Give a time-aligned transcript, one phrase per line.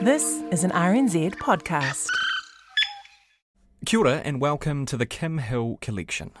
[0.00, 2.08] This is an RNZ podcast.
[3.86, 6.32] Kia ora and welcome to the Kim Hill Collection.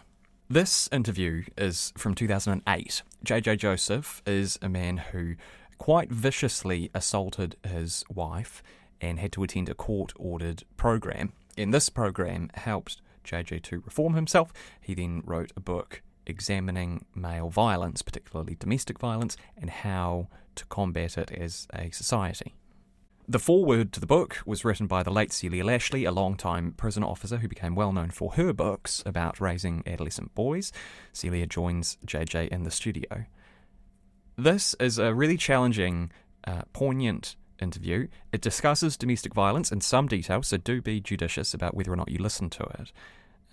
[0.50, 3.02] This interview is from 2008.
[3.24, 5.36] JJ Joseph is a man who
[5.78, 8.62] quite viciously assaulted his wife
[9.00, 11.32] and had to attend a court ordered program.
[11.56, 14.52] And this program helped JJ to reform himself.
[14.80, 21.16] He then wrote a book examining male violence, particularly domestic violence, and how to combat
[21.16, 22.54] it as a society.
[23.26, 27.02] The foreword to the book was written by the late Celia Lashlie, a long-time prison
[27.02, 30.72] officer who became well known for her books about raising adolescent boys.
[31.14, 33.24] Celia joins JJ in the studio.
[34.36, 36.12] This is a really challenging,
[36.46, 38.08] uh, poignant interview.
[38.30, 42.10] It discusses domestic violence in some detail, so do be judicious about whether or not
[42.10, 42.92] you listen to it.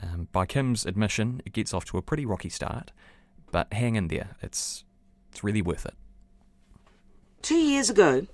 [0.01, 2.91] Um, by Kim's admission, it gets off to a pretty rocky start,
[3.51, 4.35] but hang in there.
[4.41, 4.83] It's
[5.31, 5.93] it's really worth it.
[7.41, 8.27] Two years ago,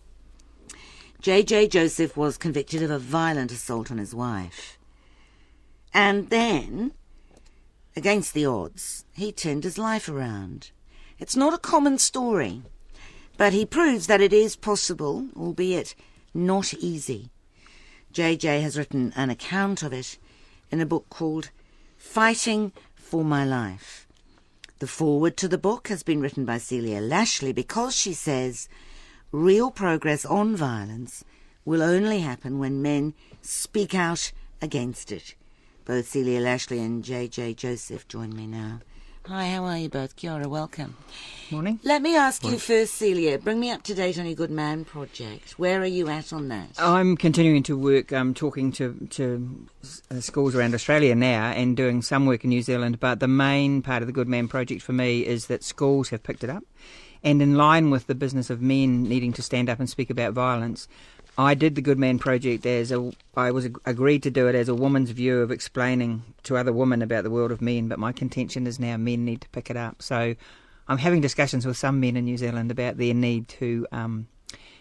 [1.20, 1.70] J.J.
[1.70, 4.78] Joseph was convicted of a violent assault on his wife.
[5.94, 6.92] And then,
[7.96, 10.72] against the odds, he turned his life around.
[11.18, 12.62] It's not a common story,
[13.36, 15.96] but he proves that it is possible, albeit
[16.36, 17.32] not easy.
[18.12, 18.62] J.J.
[18.62, 20.20] has written an account of it
[20.72, 21.50] in a book called
[21.98, 24.08] Fighting for My Life.
[24.80, 28.70] The foreword to the book has been written by Celia Lashlie because she says
[29.32, 31.24] real progress on violence
[31.66, 35.36] will only happen when men speak out against it.
[35.86, 37.54] Both Celia Lashlie and J.J.
[37.56, 38.80] Joseph join me now.
[39.28, 40.16] Hi, how are you both?
[40.16, 40.96] Kia ora, welcome.
[41.52, 41.82] Morning.
[41.84, 44.86] Let me ask you first, Celia, bring me up to date on your Good Man
[44.86, 45.60] project.
[45.60, 46.70] Where are you at on that?
[46.78, 49.68] I'm continuing to work, um, talking to to
[50.10, 53.02] uh, schools around Australia now, and doing some work in New Zealand.
[53.02, 56.24] But the main part of the Good Man project for me is that schools have
[56.24, 56.64] picked it up,
[57.24, 60.34] and in line with the business of men needing to stand up and speak about
[60.34, 60.88] violence,
[61.38, 63.12] I did the Good Man Project as a.
[63.36, 67.02] I was agreed to do it as a woman's view of explaining to other women
[67.04, 67.88] about the world of men.
[67.88, 70.02] But my contention is now men need to pick it up.
[70.02, 70.36] So
[70.88, 73.86] I'm having discussions with some men in New Zealand about their need to.
[73.92, 74.28] Um,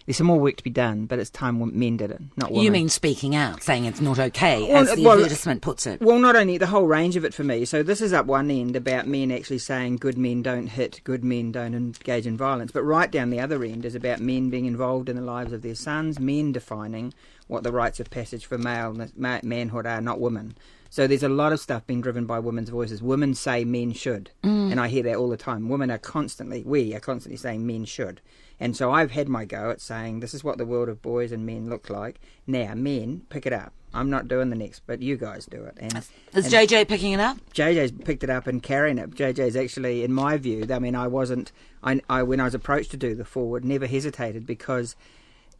[0.06, 2.64] there's some more work to be done, but it's time men did it, not women.
[2.64, 6.00] You mean speaking out, saying it's not okay, Well, as the well, advertisement puts it.
[6.00, 7.64] Well, not only the whole range of it for me.
[7.64, 11.24] So this is up one end about men actually saying good men don't hit, good
[11.24, 14.66] men don't engage in violence, but right down the other end is about men being
[14.66, 17.12] involved in the lives of their sons, men defining
[17.48, 20.56] what the rites of passage for male ma- manhood are, not women.
[20.88, 23.02] So there's a lot of stuff being driven by women's voices.
[23.02, 24.70] Women say men should, mm.
[24.70, 25.68] and I hear that all the time.
[25.68, 28.20] Women are constantly, we are constantly saying men should.
[28.58, 31.32] And so I've had my go at saying this is what the world of boys
[31.32, 32.20] and men look like.
[32.46, 33.72] Now, men, pick it up.
[33.92, 35.74] I'm not doing the next, but you guys do it.
[35.78, 37.38] And, Is and JJ picking it up?
[37.54, 39.12] JJ's picked it up and carrying it.
[39.12, 41.50] JJ's actually, in my view, I mean, I wasn't,
[41.82, 44.96] I, I when I was approached to do the foreword, never hesitated because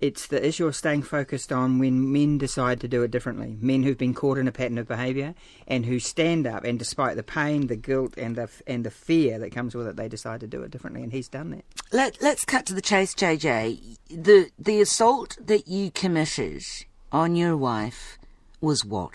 [0.01, 3.57] it's the issue of staying focused on when men decide to do it differently.
[3.61, 5.35] Men who've been caught in a pattern of behaviour
[5.67, 9.39] and who stand up, and despite the pain, the guilt, and the and the fear
[9.39, 11.03] that comes with it, they decide to do it differently.
[11.03, 11.65] And he's done that.
[11.93, 13.97] Let, let's cut to the chase, JJ.
[14.11, 16.63] The, the assault that you committed
[17.11, 18.19] on your wife
[18.61, 19.15] was what?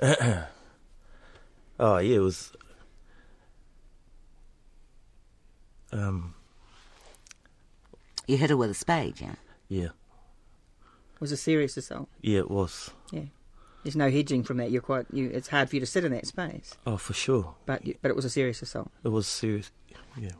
[1.80, 2.52] Oh yeah, it was.
[5.92, 6.34] Um.
[8.28, 9.34] You hit her with a spade, yeah?
[9.68, 9.86] Yeah.
[9.86, 12.08] It was a serious assault.
[12.20, 12.90] Yeah, it was.
[13.10, 13.22] Yeah.
[13.82, 14.70] There's no hedging from that.
[14.70, 15.06] You're quite.
[15.12, 16.76] You, it's hard for you to sit in that space.
[16.86, 17.54] Oh, for sure.
[17.64, 18.90] But you, but it was a serious assault.
[19.02, 19.70] It was serious.
[20.16, 20.32] Yeah.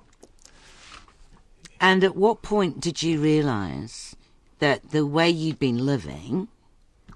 [1.80, 4.14] And at what point did you realise
[4.58, 6.48] that the way you'd been living,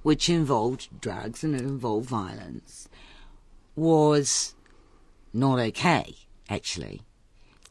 [0.02, 2.88] which involved drugs and it involved violence,
[3.76, 4.54] was
[5.34, 6.14] not okay,
[6.48, 7.02] actually?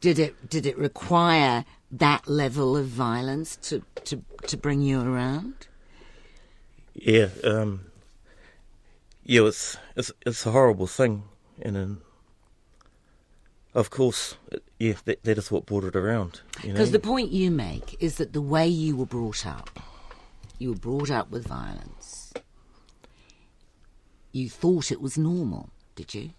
[0.00, 5.68] Did it did it require that level of violence to, to, to bring you around?
[6.94, 7.28] Yeah.
[7.44, 7.86] Um.
[9.24, 11.22] Yeah, it's it's it's a horrible thing,
[11.62, 11.98] and then,
[13.72, 14.34] of course,
[14.80, 16.40] yeah, that, that is what brought it around.
[16.60, 19.78] Because the point you make is that the way you were brought up,
[20.58, 22.32] you were brought up with violence.
[24.32, 26.30] You thought it was normal, did you?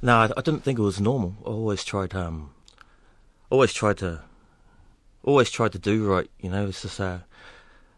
[0.00, 1.34] No, I, I didn't think it was normal.
[1.44, 2.54] I always tried, um,
[3.50, 4.22] always tried to,
[5.24, 6.30] always tried to do right.
[6.40, 7.18] You know, it's just, uh,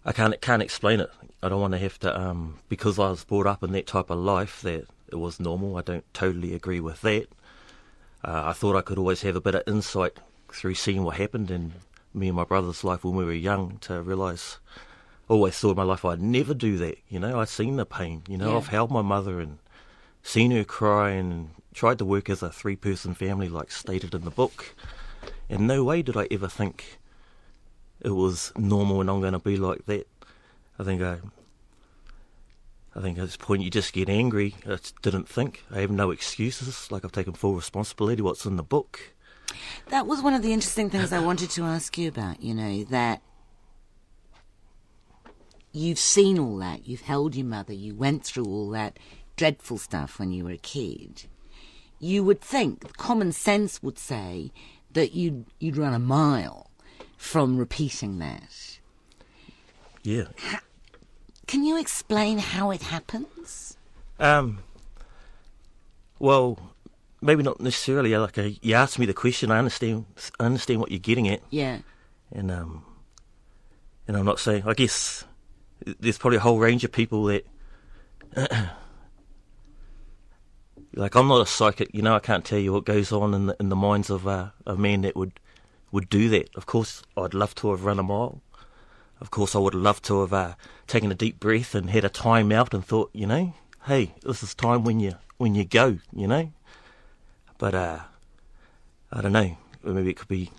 [0.05, 1.11] I can't can't explain it.
[1.43, 4.09] I don't want to have to, um, because I was brought up in that type
[4.11, 5.77] of life that it was normal.
[5.77, 7.27] I don't totally agree with that.
[8.25, 10.19] Uh, I thought I could always have a bit of insight
[10.53, 11.75] through seeing what happened in
[12.15, 14.59] me and my brother's life when we were young to realise.
[15.29, 16.99] Always thought in my life I'd never do that.
[17.09, 18.23] You know, I've seen the pain.
[18.29, 18.57] You know, Yeah.
[18.59, 19.59] I've held my mother and
[20.23, 24.23] seen her cry and tried to work as a three person family like stated in
[24.23, 24.75] the book.
[25.49, 26.99] In no way did I ever think
[28.07, 30.07] it was normal and I'm going to be like that.
[30.79, 31.19] I think I,
[32.95, 34.55] I think at this point you just get angry.
[34.65, 35.65] I didn't think.
[35.75, 36.93] I have no excuses.
[36.93, 38.23] Like I've taken full responsibility.
[38.23, 39.13] What's in the book?
[39.89, 42.85] That was one of the interesting things I wanted to ask you about, you know,
[42.85, 43.23] that
[45.73, 46.87] you've seen all that.
[46.87, 47.73] You've held your mother.
[47.73, 49.01] You went through all that
[49.35, 51.25] dreadful stuff when you were a kid.
[51.99, 54.53] You would think, common sense would say,
[54.93, 56.66] that you'd, you'd run a mile
[57.17, 58.79] from repeating that.
[60.03, 60.27] Yeah.
[61.47, 63.77] Can you explain how it happens?
[64.19, 64.61] Um.
[66.19, 66.59] Well,
[67.21, 68.17] maybe not necessarily.
[68.17, 70.07] Like uh, you asked me the question, I understand.
[70.41, 71.79] I understand what you're getting at, Yeah.
[72.33, 72.85] and um,
[74.09, 74.63] and I'm not saying.
[74.67, 75.25] I guess
[76.01, 77.47] there's probably a whole range of people that.
[80.95, 82.15] like I'm not a psychic, you know.
[82.15, 84.77] I can't tell you what goes on in the in the minds of uh, a
[84.77, 85.39] man that would
[85.93, 86.49] would do that.
[86.55, 88.41] Of course, I'd love to have run a mile.
[89.21, 90.55] Of course, I would love to have uh,
[90.87, 93.55] taken a deep breath and had a time out and thought, you know,
[93.87, 96.53] hey, this is time when you when you go, you know.
[97.59, 97.99] But uh,
[99.13, 99.57] I don't know.
[99.83, 100.51] Maybe it could be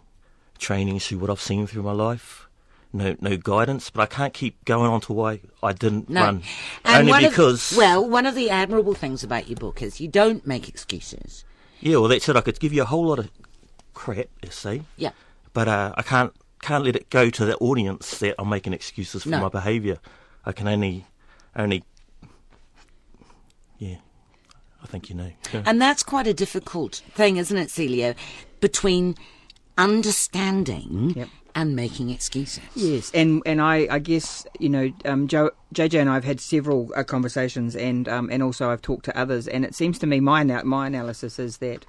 [0.57, 2.47] training through what I've seen through my life.
[2.94, 6.21] No, no guidance, but I can't keep going on to why I didn't No.
[6.21, 6.44] run.
[6.85, 10.07] And Only because, Of, well, one of the admirable things about your book is you
[10.07, 11.44] don't make excuses.
[11.81, 12.35] yeah, well, that's it.
[12.35, 13.30] I could give you a whole lot of
[14.01, 14.83] crap, you see.
[14.97, 15.11] Yeah.
[15.53, 19.23] but uh, I can't can't let it go to the audience that I'm making excuses
[19.23, 19.41] for No.
[19.41, 19.97] my behaviour.
[20.45, 21.05] I can only
[21.55, 21.83] only,
[23.79, 23.97] yeah.
[24.83, 25.31] I think you know.
[25.53, 25.63] Yeah.
[25.65, 28.15] And that's quite a difficult thing, isn't it, Celia?
[28.59, 29.15] Between
[29.77, 31.27] understanding Yep.
[31.55, 32.63] and making excuses.
[32.75, 36.39] Yes, and and I, I guess you know, um, Joe, JJ and I have had
[36.39, 40.07] several uh, conversations, and um, and also I've talked to others, and it seems to
[40.07, 41.85] me my my analysis is that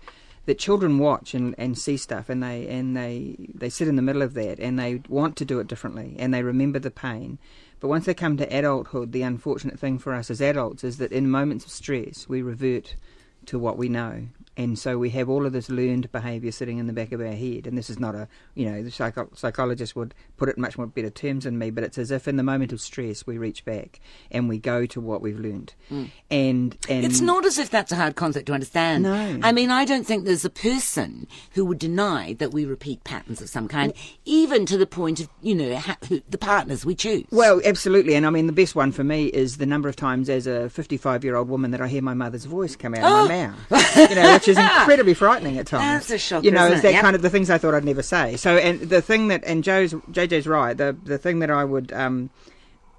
[0.49, 4.03] that children watch and, and see stuff, and they and they they sit in the
[4.03, 7.39] middle of that, and they want to do it differently, and they remember the pain.
[7.81, 11.13] But once they come to adulthood, the unfortunate thing for us as adults is that
[11.13, 12.97] in moments of stress, we revert
[13.45, 14.29] to what we know.
[14.59, 17.29] And so we have all of this learned behaviour sitting in the back of our
[17.29, 17.69] head.
[17.69, 18.27] And this is not a,
[18.57, 21.71] you know, the psycho- psychologist would put it in much more better terms than me,
[21.71, 24.01] but it's as if in the moment of stress we reach back
[24.33, 25.75] and we go to what we've learned.
[25.93, 26.11] Mm.
[26.29, 29.05] And, and It's not as if that's a hard concept to understand.
[29.05, 29.39] No.
[29.45, 33.41] I mean, I don't think there's a person who would deny that we repeat patterns
[33.41, 33.93] of some kind,
[34.25, 37.27] even to the point of, you know, ha- who, the partners we choose.
[37.31, 40.29] Well, absolutely, and I mean the best one for me is the number of times
[40.29, 43.47] as a 55-year-old woman that I hear my mother's voice come out of my oh!
[43.47, 43.97] mouth.
[44.11, 46.09] You know, which is incredibly frightening at times.
[46.09, 46.83] That's a shocker, You know, it's it?
[46.83, 47.03] that Yep.
[47.03, 48.37] kind of the things I thought I'd never say.
[48.37, 50.77] So, and the thing that and Joe's JJ's right.
[50.77, 52.31] The the thing that I would um,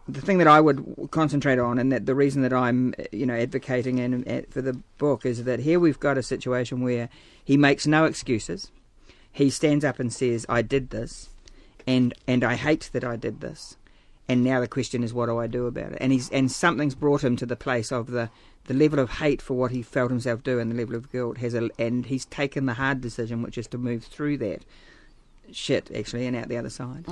[0.08, 3.36] the thing that I would concentrate on, and that the reason that I'm, you know,
[3.36, 7.10] advocating and, and for the book is that here we've got a situation where
[7.44, 8.72] he makes no excuses.
[9.32, 11.30] He stands up and says, "I did this,
[11.86, 13.76] and and I hate that I did this."
[14.28, 15.98] And now the question is, what do I do about it?
[16.02, 18.30] And he's and something's brought him to the place of the
[18.66, 21.38] the level of hate for what he felt himself do, and the level of guilt
[21.38, 24.64] has, a, and he's taken the hard decision, which is to move through that
[25.52, 27.06] shit actually and out the other side.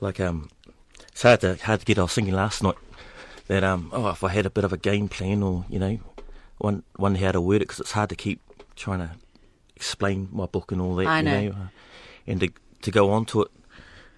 [0.00, 0.50] like um,
[1.08, 1.98] it's hard to hard to get.
[1.98, 2.76] I was thinking last night
[3.48, 5.98] that um, oh, if I had a bit of a game plan or you know,
[6.58, 8.40] one one how to word it because it's hard to keep
[8.76, 9.10] trying to
[9.76, 11.06] explain my book and all that.
[11.06, 11.50] I you know.
[11.52, 11.66] uh,
[12.26, 12.50] and to
[12.82, 13.50] to go on to it,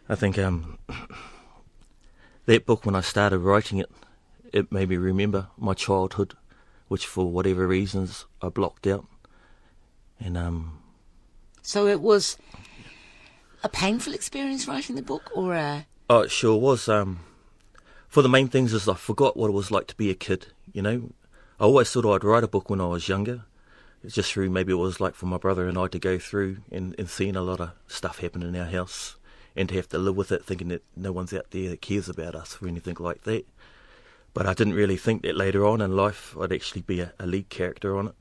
[0.08, 0.78] I think um,
[2.46, 3.90] that book when I started writing it,
[4.52, 6.34] it made me remember my childhood,
[6.88, 9.06] which for whatever reasons I blocked out,
[10.18, 10.80] and um.
[11.62, 12.36] So it was
[13.62, 16.88] a painful experience writing the book, or a Oh, it sure was.
[16.88, 17.20] Um,
[18.08, 20.48] for the main things is I forgot what it was like to be a kid.
[20.72, 21.10] You know,
[21.58, 23.44] I always thought I'd write a book when I was younger.
[24.04, 26.58] It's just through maybe it was like for my brother and I to go through
[26.70, 29.16] and, and seeing a lot of stuff happen in our house
[29.56, 32.08] and to have to live with it, thinking that no one's out there that cares
[32.08, 33.46] about us or anything like that.
[34.34, 37.26] But I didn't really think that later on in life I'd actually be a, a
[37.26, 38.14] lead character on it.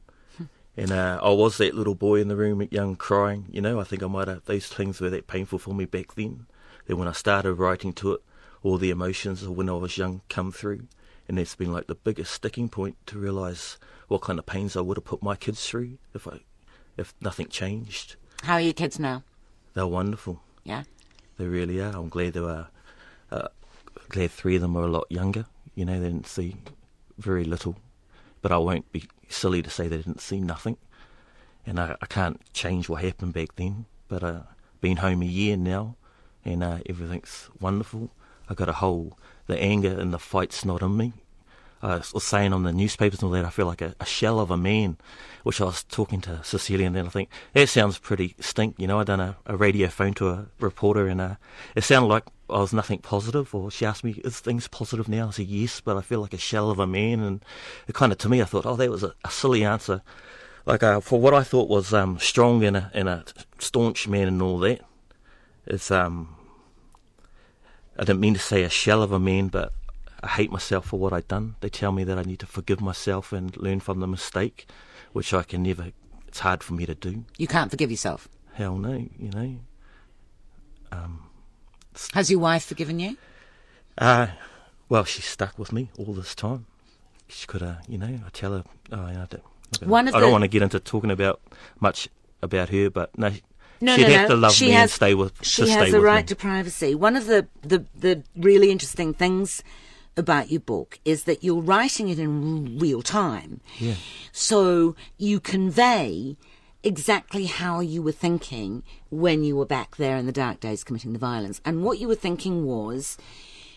[0.75, 3.45] And uh, I was that little boy in the room, young, crying.
[3.51, 4.45] You know, I think I might have.
[4.45, 6.47] Those things were that painful for me back then.
[6.87, 8.21] Then when I started writing to it,
[8.63, 10.87] all the emotions of when I was young come through,
[11.27, 13.77] and that's been like the biggest sticking point to realise
[14.07, 16.39] what kind of pains I would have put my kids through if I,
[16.97, 18.15] if nothing changed.
[18.41, 19.23] how are your kids now?
[19.75, 20.41] They're wonderful.
[20.63, 20.83] Yeah.
[21.37, 21.95] They really are.
[21.95, 22.67] I'm glad they were.
[23.31, 23.47] Uh,
[24.09, 25.45] glad three of them are a lot younger.
[25.75, 26.57] You know, they didn't see
[27.17, 27.77] very little.
[28.41, 30.77] But I won't be silly to say they didn't see nothing.
[31.65, 33.85] And I, I can't change what happened back then.
[34.07, 34.41] But I've uh,
[34.81, 35.95] been home a year now,
[36.43, 38.11] and uh, everything's wonderful.
[38.49, 41.13] I got a whole the anger and the fight's not in me.
[41.81, 44.39] I was saying on the newspapers and all that, I feel like a, a shell
[44.39, 44.97] of a man,
[45.43, 48.75] which I was talking to Cecilia and then I think, that sounds pretty stink.
[48.77, 51.35] You know, I done a, a radio phone to a reporter and uh,
[51.75, 55.27] it sounded like I was nothing positive or she asked me, is things positive now?
[55.27, 57.19] I said, yes, but I feel like a shell of a man.
[57.21, 57.43] And
[57.87, 60.01] it kind of, to me, I thought, oh, that was a, a silly answer.
[60.65, 63.25] Like, uh, for what I thought was um, strong and a, and a
[63.59, 64.81] staunch man and all that,
[65.65, 66.35] it's, um,
[67.97, 69.73] I didn't mean to say a shell of a man, but
[70.21, 71.55] I hate myself for what I'd done.
[71.59, 74.67] They tell me that I need to forgive myself and learn from the mistake,
[75.11, 75.91] which I can never.
[76.27, 77.25] It's hard for me to do.
[77.37, 78.29] You can't forgive yourself.
[78.53, 79.59] Hell no, you know.
[80.91, 81.29] Um,
[82.13, 83.17] Has your wife forgiven you?
[83.97, 84.27] uh,
[84.89, 86.65] well, she's stuck with me all this time.
[87.27, 89.25] She could, uh, you know, I tell her, oh, I don't, I
[89.79, 91.41] don't, One of I don't the- want to get into talking about
[91.79, 92.07] much
[92.41, 93.31] about her, but no,
[93.81, 94.35] No, she'd no, have no.
[94.35, 95.33] to love she me has, and stay with.
[95.43, 96.27] She has a right me.
[96.27, 96.93] to privacy.
[96.93, 99.63] One of the, the, the really interesting things
[100.15, 103.61] about your book is that you're writing it in real time.
[103.79, 103.95] Yeah.
[104.31, 106.37] So you convey
[106.83, 111.13] exactly how you were thinking when you were back there in the dark days committing
[111.13, 111.61] the violence.
[111.65, 113.17] And what you were thinking was,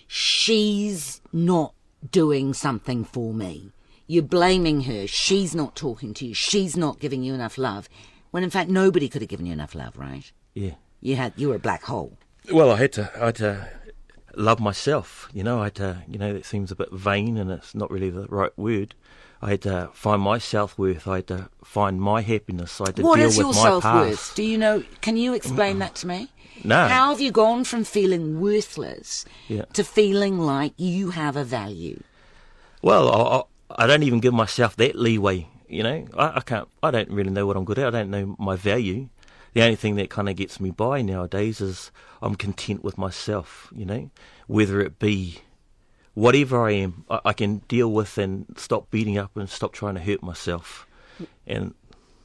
[0.06, 1.74] she's not
[2.10, 3.72] doing something for me.
[4.06, 5.06] You're blaming her.
[5.06, 6.34] She's not talking to you.
[6.34, 7.88] She's not giving you enough love.
[8.30, 10.30] When in fact, nobody could have given you enough love, right?
[10.54, 10.74] Yeah.
[11.00, 12.16] You had, you were a black hole.
[12.52, 13.68] Well, I had to, I had to
[14.36, 15.28] love myself.
[15.32, 17.90] You know, I had to, you know, it seems a bit vain and it's not
[17.90, 18.94] really the right word.
[19.42, 21.06] I had to find my self worth.
[21.06, 22.80] I had to find my happiness.
[22.80, 24.34] I had to What deal is with your my self worth?
[24.34, 24.82] Do you know?
[25.00, 26.30] Can you explain that to me?
[26.64, 26.88] No.
[26.88, 29.66] How have you gone from feeling worthless Yeah.
[29.74, 32.02] to feeling like you have a value?
[32.82, 33.10] Well,
[33.70, 35.48] I, I, I don't even give myself that leeway.
[35.68, 36.68] You know, I, I can't.
[36.82, 37.88] I don't really know what I'm good at.
[37.88, 39.08] I don't know my value.
[39.52, 41.90] The only thing that kind of gets me by nowadays is
[42.22, 43.70] I'm content with myself.
[43.74, 44.10] You know,
[44.46, 45.40] whether it be
[46.16, 49.94] whatever I am, I, I can deal with and stop beating up and stop trying
[49.94, 50.86] to hurt myself.
[51.46, 51.74] And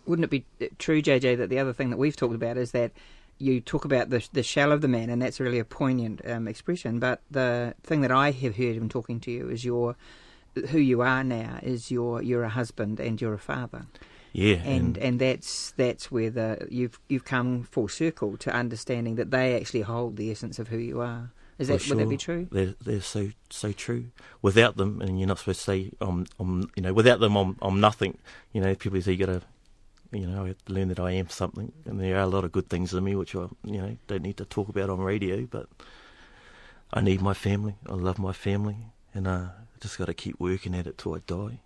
[0.08, 2.72] Wouldn't it be uh, true, JJ, that the other thing that we've talked about is
[2.72, 2.92] that
[3.38, 6.48] you talk about the the shell of the man, and that's really a poignant um,
[6.48, 7.00] expression.
[7.00, 9.96] But the thing that I have heard in talking to you is your
[10.70, 13.88] who you are now is you're you're a husband and you're a father,
[14.32, 19.32] yeah, and and that's that's where the you've you've come full circle to understanding that
[19.32, 21.32] they actually hold the essence of who you are.
[21.62, 22.48] Is For that would that be true?
[22.52, 24.06] They're, they're so so true.
[24.42, 27.56] Without them, and you're not supposed to say, "I'm, I'm," you know, without them, I'm,
[27.62, 28.18] I'm nothing.
[28.52, 29.42] You know, people say you got to,
[30.12, 32.46] you know, I have to learn that I am something, and there are a lot
[32.46, 35.00] of good things in me which I, you know, don't need to talk about on
[35.02, 35.46] radio.
[35.46, 35.68] But
[36.92, 37.76] I need my family.
[37.88, 38.78] I love my family,
[39.14, 41.60] and uh, I just got to keep working at it till I die.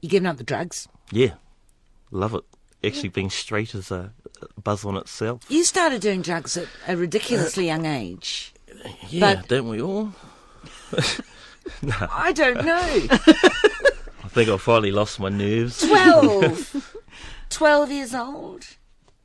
[0.00, 0.86] You giving up the drugs?
[1.10, 1.34] Yeah,
[2.12, 2.44] love it.
[2.84, 4.12] Actually, being straight is a
[4.62, 5.42] buzz on itself.
[5.48, 8.52] You started doing drugs at a ridiculously young age.
[9.08, 10.12] Yeah, But- don't we all?
[11.82, 11.94] no.
[12.10, 12.80] I don't know.
[14.24, 15.86] I think I finally lost my nerves.
[15.86, 16.96] 12.
[17.50, 18.66] 12 years old.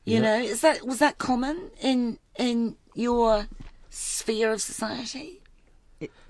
[0.05, 0.21] You Yeah.
[0.21, 3.47] know, is that was that common in in your
[3.89, 5.41] sphere of society?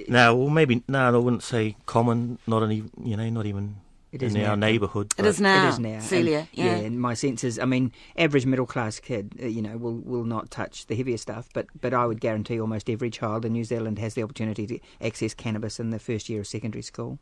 [0.08, 1.00] No, well, maybe no.
[1.00, 2.40] I wouldn't say common.
[2.48, 3.76] Not any, you know, not even
[4.12, 4.68] It is in our now.
[4.68, 5.14] neighbourhood.
[5.18, 6.40] It is now, It is now, Celia.
[6.40, 6.76] And, yeah.
[6.78, 10.24] and my sense is, I mean, average middle class kid, uh, you know, will will
[10.24, 13.64] not touch the heavier stuff, but but I would guarantee almost every child in New
[13.64, 17.20] Zealand has the opportunity to access cannabis in the first year of secondary school,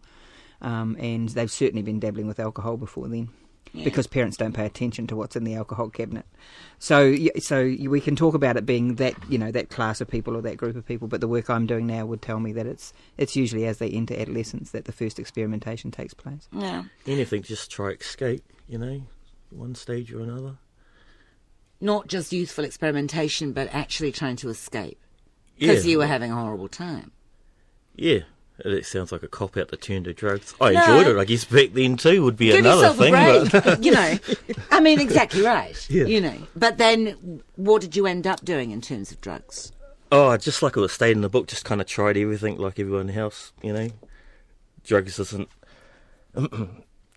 [0.61, 3.29] um, and they've certainly been dabbling with alcohol before then.
[3.73, 6.25] Because parents don't pay attention to what's in the alcohol cabinet,
[6.79, 10.35] so so we can talk about it being that you know that class of people
[10.35, 11.07] or that group of people.
[11.07, 13.89] But the work I'm doing now would tell me that it's it's usually as they
[13.89, 16.47] enter adolescence that the first experimentation takes place.
[16.51, 16.83] yeah.
[17.05, 18.43] Anything, just try escape.
[18.67, 19.01] You know,
[19.51, 20.57] one stage or another.
[21.79, 24.99] Not just youthful experimentation, but actually trying to escape.
[25.57, 27.11] Yeah, Because you were having a horrible time.
[27.95, 28.19] yeah.
[28.65, 30.55] It sounds like a cop out to turn to drugs.
[30.59, 30.81] I No.
[30.97, 31.19] enjoyed it.
[31.19, 33.13] I guess back then too would be Give another thing.
[33.13, 34.17] a but- you know,
[34.71, 35.75] I mean, exactly right.
[35.89, 36.05] Yeah.
[36.05, 39.71] You know, but then what did you end up doing in terms of drugs?
[40.11, 42.79] Oh, just like it was stated in the book, just kind of tried everything like
[42.79, 43.89] everyone else, you know.
[44.83, 45.49] Drugs isn't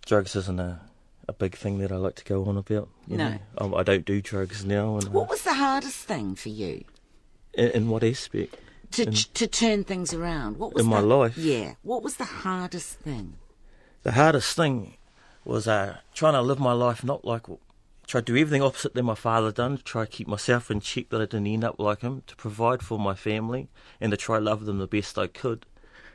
[0.07, 0.81] drugs isn't a,
[1.29, 2.89] a big thing that I like to go on about.
[3.07, 3.29] You No.
[3.31, 4.97] know, um, I don't do drugs now.
[4.97, 6.85] And, What was the hardest thing for you
[7.55, 8.57] in, in what aspect?
[8.93, 10.59] To to turn things around?
[10.59, 11.37] What was In my life?
[11.37, 11.75] Yeah.
[11.83, 13.35] What was the hardest thing?
[14.03, 14.97] The hardest thing
[15.45, 17.47] was uh, trying to live my life not like
[18.07, 19.79] try to do everything opposite than my father done.
[19.85, 22.23] Try to keep myself in check that I didn't end up like him.
[22.27, 23.69] To provide for my family
[24.01, 25.67] and to try to love them the best I could.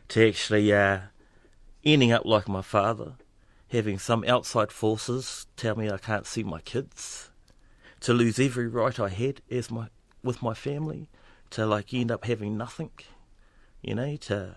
[0.09, 0.99] To actually uh,
[1.83, 3.13] ending up like my father,
[3.69, 7.29] having some outside forces tell me I can't see my kids.
[8.01, 9.87] To lose every right I had as my
[10.23, 11.09] with my family.
[11.51, 12.91] To like end up having nothing.
[13.81, 14.55] You know to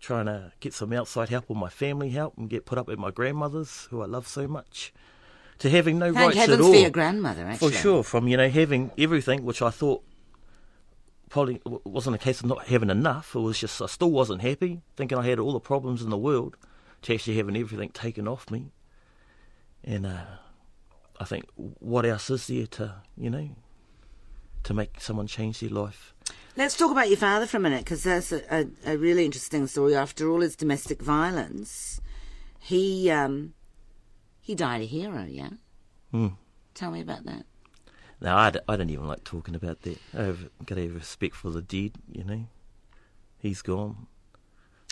[0.00, 2.98] trying to get some outside help or my family help and get put up at
[2.98, 4.92] my grandmother's, who I love so much,
[5.58, 6.72] to having no Thank rights heavens at all.
[6.72, 7.70] for your grandmother, actually.
[7.70, 10.04] For sure, from you know having everything, which I thought
[11.28, 13.34] probably wasn't a case of not having enough.
[13.34, 16.18] It was just I still wasn't happy, thinking I had all the problems in the
[16.18, 16.56] world,
[17.02, 18.72] to actually having everything taken off me.
[19.82, 20.24] And uh,
[21.18, 23.50] I think, what else is there to you know
[24.64, 26.12] to make someone change their life?
[26.56, 29.66] Let's talk about your father for a minute, because that's a, a, a really interesting
[29.66, 29.94] story.
[29.94, 32.00] After all his domestic violence,
[32.58, 33.52] he um,
[34.40, 35.26] he died a hero.
[35.28, 35.50] Yeah.
[36.10, 36.28] Hmm.
[36.72, 37.44] Tell me about that.
[38.22, 39.98] No, I, d- I don't even like talking about that.
[40.16, 42.46] I've got to have respect for the dead, you know.
[43.38, 44.06] He's gone.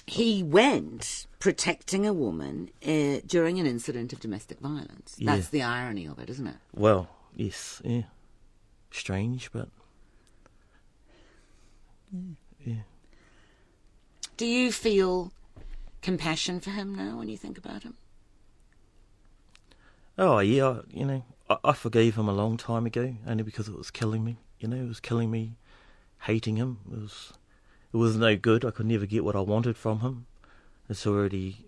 [0.06, 5.16] He went protecting a woman uh, during an incident of domestic violence.
[5.16, 5.34] Yeah.
[5.34, 6.56] That's the irony of it, isn't it?
[6.74, 8.02] Well, yes, yeah.
[8.90, 9.70] Strange, but
[12.64, 12.82] yeah.
[14.36, 15.32] Do you feel
[16.02, 17.94] compassion for him now when you think about him?
[20.16, 23.76] Oh yeah, you know, I, I forgave him a long time ago, only because it
[23.76, 24.36] was killing me.
[24.60, 25.56] You know, it was killing me,
[26.22, 26.78] hating him.
[26.90, 27.32] It was,
[27.92, 28.64] it was no good.
[28.64, 30.26] I could never get what I wanted from him.
[30.88, 31.66] It's already,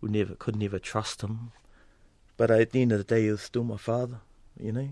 [0.00, 1.52] we never, could never trust him.
[2.36, 4.20] But at the end of the day, he was still my father.
[4.58, 4.90] You know,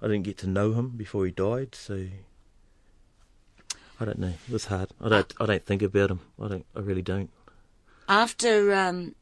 [0.00, 2.06] I didn't get to know him before he died, so
[4.02, 4.34] I don't know.
[4.48, 4.90] It was hard.
[5.00, 6.20] I don't, I don't think about him.
[6.42, 7.30] I don't, I really don't.
[8.08, 9.14] After um,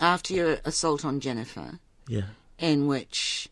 [0.00, 1.78] after your assault on Jennifer,
[2.08, 2.22] Yeah,
[2.58, 3.48] in which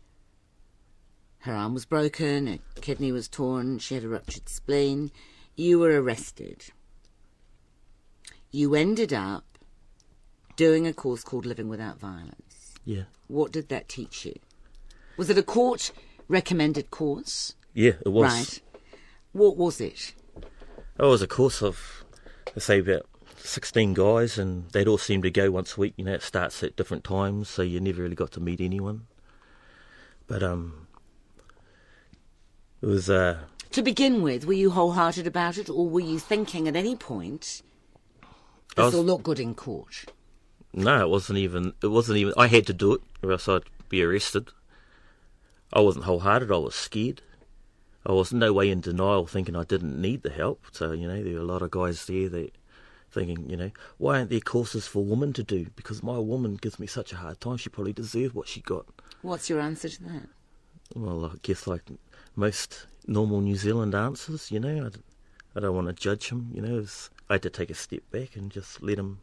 [1.39, 5.11] her arm was broken, her kidney was torn, she had a ruptured spleen,
[5.55, 6.65] you were arrested.
[8.51, 9.45] You ended up
[10.57, 12.73] doing a course called Living Without Violence.
[12.83, 14.35] yeah, What did that teach you?
[15.15, 15.93] Was it a court
[16.27, 17.55] recommended course?
[17.73, 17.93] yeah.
[18.05, 18.33] It was.
[18.33, 18.61] Right.
[19.33, 20.13] What was it?
[20.99, 22.03] Oh, it was a course of,
[22.47, 23.05] let's say, about
[23.37, 25.93] 16 guys, and they'd all seem to go once a week.
[25.97, 29.07] You know, it starts at different times, so you never really got to meet anyone.
[30.27, 30.87] But, um,
[32.81, 33.39] it was, uh,
[33.71, 37.61] To begin with, were you wholehearted about it, or were you thinking at any point,
[38.23, 38.27] I
[38.75, 40.05] this was- will look good in court?
[40.73, 43.63] no, it wasn't even, it wasn't even, I had to do it, or else I'd
[43.89, 44.49] be arrested.
[45.73, 47.21] I wasn't wholehearted, I was scared.
[48.05, 50.65] I was no way in denial thinking I didn't need the help.
[50.71, 52.51] So, you know, there were a lot of guys there that
[53.11, 55.67] thinking, you know, why aren't there courses for women to do?
[55.75, 58.85] Because my woman gives me such a hard time, she probably deserved what she got.
[59.21, 60.29] What's your answer to that?
[60.95, 61.83] Well, I guess like
[62.35, 64.89] most normal New Zealand answers, you know,
[65.55, 66.79] I don't want to judge him, you know.
[66.79, 69.19] It's, I had to take a step back and just let him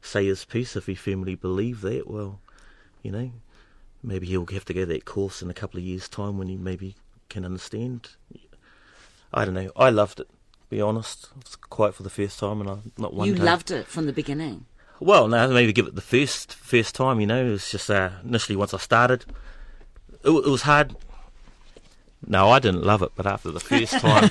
[0.00, 2.08] say his piece if he firmly believed that.
[2.08, 2.40] Well,
[3.02, 3.32] you know,
[4.02, 6.56] maybe he'll have to go that course in a couple of years' time when he
[6.56, 6.96] maybe
[7.28, 8.10] can understand.
[9.32, 9.70] I don't know.
[9.76, 10.28] I loved it.
[10.28, 10.34] to
[10.70, 13.28] Be honest, it's quiet for the first time, and I not one.
[13.28, 14.66] you day- loved it from the beginning.
[15.00, 17.20] well, no, maybe give it the first first time.
[17.20, 19.24] You know, it was just uh, initially once I started,
[20.24, 20.96] it, it was hard.
[22.26, 24.30] No, I didn't love it, but after the first time,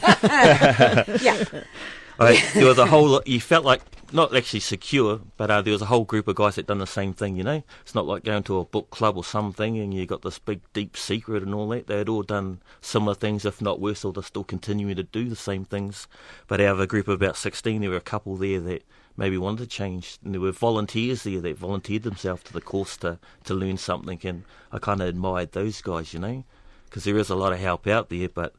[1.21, 1.43] Yeah.
[2.19, 3.21] I, there was a whole.
[3.25, 3.81] You felt like
[4.15, 6.88] not actually secure, but uh, there was a whole group of guys that done the
[6.88, 7.36] same thing.
[7.36, 10.23] You know, it's not like going to a book club or something, and you got
[10.23, 11.88] this big deep secret and all that.
[11.88, 15.30] They had all done similar things, if not worse, or they're still continuing to do
[15.30, 16.08] the same things.
[16.47, 18.84] But out of a group of about sixteen, there were a couple there that
[19.17, 22.97] maybe wanted to change, and there were volunteers there that volunteered themselves to the course
[22.97, 26.43] to to learn something, and I kind of admired those guys, you know,
[26.86, 28.54] because there is a lot of help out there, but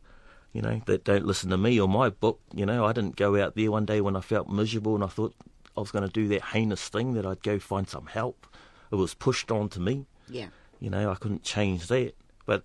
[0.53, 2.41] you know, that don't listen to me or my book.
[2.55, 5.09] You know, I didn't go out there one day when I felt miserable and I
[5.09, 5.35] thought
[5.77, 8.47] I was going to do that heinous thing that I'd go find some help.
[8.91, 10.07] It was pushed on to me.
[10.29, 10.49] Yeah.
[10.81, 12.15] You know, I couldn't change that.
[12.47, 12.63] But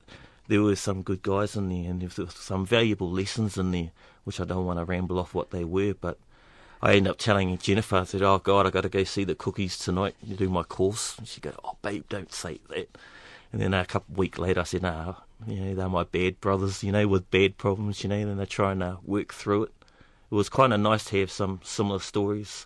[0.47, 3.91] there were some good guys in there and there were some valuable lessons in there,
[4.23, 6.17] which I don't want to ramble off what they were, but
[6.81, 9.35] I ended up telling Jennifer, I said, Oh God, I got to go see the
[9.35, 11.17] cookies tonight and do my course.
[11.17, 12.97] And she go, Oh babe, don't say that.
[13.51, 15.15] And then a couple of weeks later, I said, Nah,
[15.47, 18.45] you know, they're my bad brothers, you know, with bad problems, you know, and they're
[18.45, 19.73] trying to work through it.
[20.31, 22.65] It was kind of nice to have some similar stories.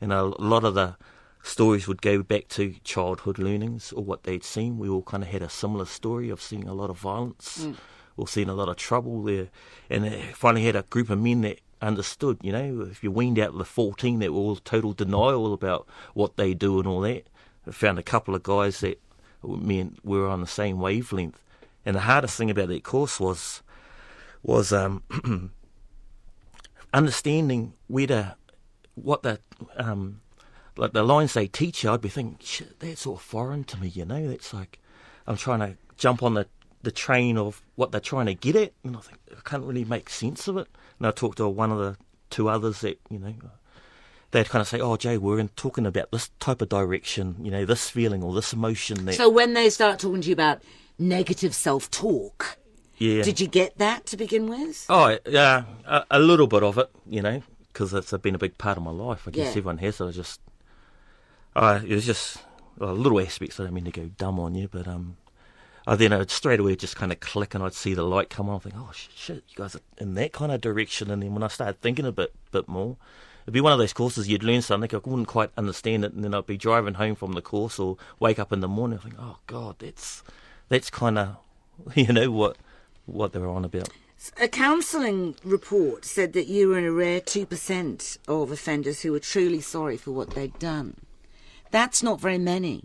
[0.00, 0.96] And a lot of the
[1.42, 4.78] stories would go back to childhood learnings or what they'd seen.
[4.78, 7.76] We all kind of had a similar story of seeing a lot of violence mm.
[8.16, 9.48] or seeing a lot of trouble there.
[9.88, 13.38] And they finally had a group of men that understood, you know, if you weaned
[13.38, 17.28] out the 14 that were all total denial about what they do and all that,
[17.66, 19.00] I found a couple of guys that
[19.46, 21.40] me and we were on the same wavelength.
[21.86, 23.62] And the hardest thing about that course was
[24.42, 25.02] was um,
[26.94, 28.36] understanding where to,
[28.94, 29.40] what the
[29.76, 30.20] um,
[30.76, 31.90] like the lines they teach you.
[31.90, 32.38] I'd be thinking,
[32.78, 33.88] that's all foreign to me.
[33.88, 34.78] You know, that's like
[35.26, 36.46] I'm trying to jump on the
[36.82, 39.84] the train of what they're trying to get at, and I think I can't really
[39.84, 40.68] make sense of it.
[40.98, 41.96] And I talked to one of the
[42.30, 43.34] two others that you know
[44.34, 47.50] they'd kind of say, "Oh, Jay, we're in talking about this type of direction, you
[47.50, 50.60] know, this feeling or this emotion." That So when they start talking to you about
[50.98, 52.58] negative self-talk,
[52.98, 53.22] yeah.
[53.22, 54.84] did you get that to begin with?
[54.90, 57.42] Oh, yeah, a, a little bit of it, you know,
[57.72, 59.26] because it's been a big part of my life.
[59.26, 59.50] I guess Yeah.
[59.50, 59.96] everyone has.
[59.96, 60.40] So I just,
[61.56, 62.38] uh, it was just
[62.78, 63.58] well, little aspects.
[63.58, 65.16] I don't mean to go dumb on you, but um,
[65.86, 68.48] I then I'd straight away just kind of click and I'd see the light come
[68.48, 68.56] on.
[68.56, 71.10] I think, oh shit, shit, you guys are in that kind of direction.
[71.10, 72.96] And then when I started thinking a bit, bit more,
[73.44, 76.24] it'd be one of those courses you'd learn something I wouldn't quite understand it, and
[76.24, 79.02] then I'd be driving home from the course or wake up in the morning, I
[79.02, 80.22] think, oh god, that's
[80.68, 81.36] that's kind of
[81.94, 82.56] you know what
[83.06, 83.88] what they were on about.
[84.40, 89.20] A counselling report said that you were in a rare 2% of offenders who were
[89.20, 90.96] truly sorry for what they'd done.
[91.70, 92.84] That's not very many.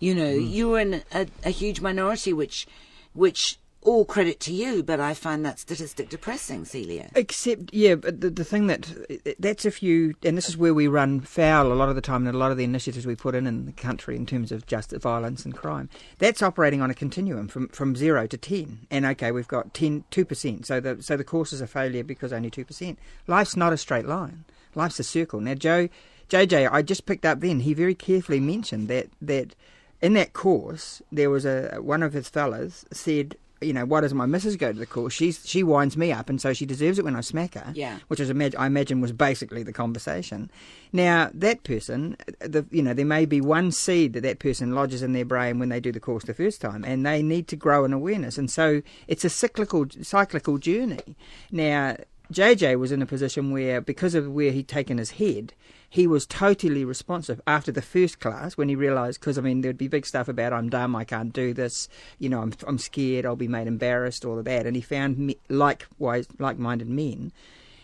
[0.00, 0.44] You know, hmm.
[0.44, 2.66] you were in a, a huge minority, which,
[3.12, 7.10] which all credit to you, but I find that statistic depressing, Celia.
[7.14, 10.86] Except, yeah, but the, the thing that that's if you, and this is where we
[10.86, 13.34] run foul a lot of the time, and a lot of the initiatives we put
[13.34, 15.88] in in the country in terms of justice, violence, and crime.
[16.18, 20.04] That's operating on a continuum from, from zero to ten, and okay, we've got 10,
[20.10, 20.66] 2 percent.
[20.66, 22.98] So the so the course is a failure because only two percent.
[23.26, 24.44] Life's not a straight line.
[24.74, 25.40] Life's a circle.
[25.40, 25.88] Now, Joe,
[26.28, 27.60] JJ, I just picked up then.
[27.60, 29.54] He very carefully mentioned that that
[30.00, 34.16] in that course there was a one of his fellas said you know, why doesn't
[34.16, 35.12] my missus go to the course?
[35.12, 37.72] She's she winds me up, and so she deserves it when I smack her.
[37.74, 37.98] Yeah.
[38.08, 40.50] which is I imagine was basically the conversation.
[40.92, 45.02] Now that person, the you know, there may be one seed that that person lodges
[45.02, 47.56] in their brain when they do the course the first time, and they need to
[47.56, 51.16] grow in awareness, and so it's a cyclical cyclical journey.
[51.50, 51.96] Now.
[52.32, 55.52] JJ was in a position where, because of where he'd taken his head,
[55.90, 59.76] he was totally responsive after the first class when he realised, because I mean, there'd
[59.76, 63.26] be big stuff about I'm dumb, I can't do this, you know, I'm, I'm scared,
[63.26, 64.66] I'll be made embarrassed, all of that.
[64.66, 67.32] And he found me, likewise like-minded men.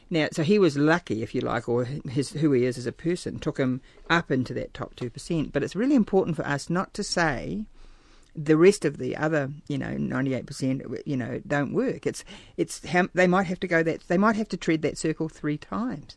[0.09, 2.93] Now, so he was lucky, if you like, or his who he is as a
[2.93, 5.53] person took him up into that top two percent.
[5.53, 7.65] But it's really important for us not to say
[8.37, 12.07] the rest of the other, you know, ninety-eight percent, you know, don't work.
[12.07, 12.23] It's
[12.57, 12.81] it's
[13.15, 16.17] they might have to go that they might have to tread that circle three times.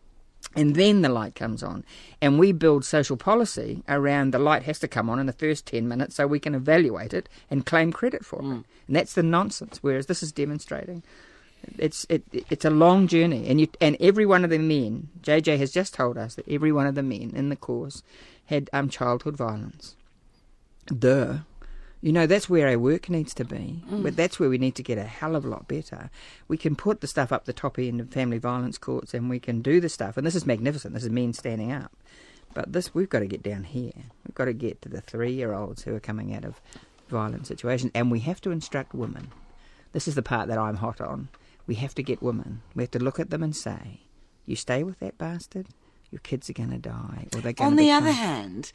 [0.55, 1.83] And then the light comes on.
[2.21, 5.65] And we build social policy around the light has to come on in the first
[5.67, 8.45] 10 minutes so we can evaluate it and claim credit for it.
[8.45, 9.79] And that's the nonsense.
[9.81, 11.03] Whereas this is demonstrating
[11.77, 13.47] it's it, it's a long journey.
[13.47, 16.71] And you, and every one of the men, JJ has just told us that every
[16.71, 18.03] one of the men in the course
[18.45, 19.95] had um, childhood violence.
[20.88, 21.39] Duh.
[22.01, 23.83] You know, that's where our work needs to be.
[23.89, 24.03] Mm.
[24.03, 26.09] But that's where we need to get a hell of a lot better.
[26.47, 29.39] We can put the stuff up the top end of family violence courts and we
[29.39, 30.15] can do the stuff.
[30.15, 30.93] And this is magnificent.
[30.93, 31.91] This is men standing up.
[32.53, 33.91] But this, we've got to get down here.
[34.25, 36.62] We've got to get to the three year olds who are coming out of
[37.09, 37.91] violent situations.
[37.93, 39.31] And we have to instruct women.
[39.91, 41.29] This is the part that I'm hot on.
[41.67, 42.62] We have to get women.
[42.75, 44.01] We have to look at them and say,
[44.45, 45.67] you stay with that bastard,
[46.12, 47.28] your kids are going to die.
[47.36, 48.72] Or they're going On to the other hand,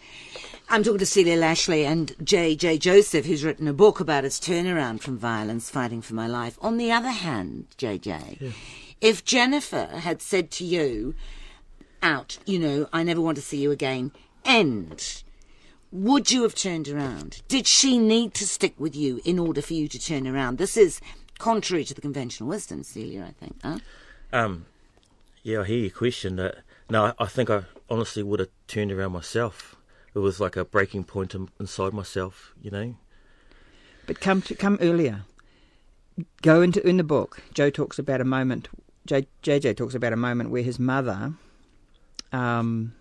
[0.69, 2.79] I'm talking to Celia Lashlie and J.J.
[2.79, 6.59] Joseph, who's written a book about his turnaround from violence, fighting for my life.
[6.61, 8.53] On the other hand, J.J.,
[9.01, 11.15] if Jennifer had said to you,
[12.05, 14.13] out, you know, I never want to see you again,
[14.45, 15.25] end,
[15.91, 17.43] would you have turned around?
[17.49, 20.59] Did she need to stick with you in order for you to turn around?
[20.59, 21.01] This is
[21.39, 23.57] contrary to the conventional wisdom, Celia, I think.
[23.63, 23.79] Huh?
[24.33, 24.67] Um,
[25.43, 26.39] yeah, I hear your question.
[26.39, 26.53] Uh,
[26.95, 29.75] no, I, I think I honestly would have turned around myself.
[30.15, 32.95] It was like a breaking point inside myself, you know.
[34.07, 35.23] But come to, come earlier.
[36.43, 37.43] Go into in the book.
[37.53, 38.69] Joe talks about a moment.
[39.07, 41.35] J, JJ talks about a moment where his mother,
[42.31, 42.95] um,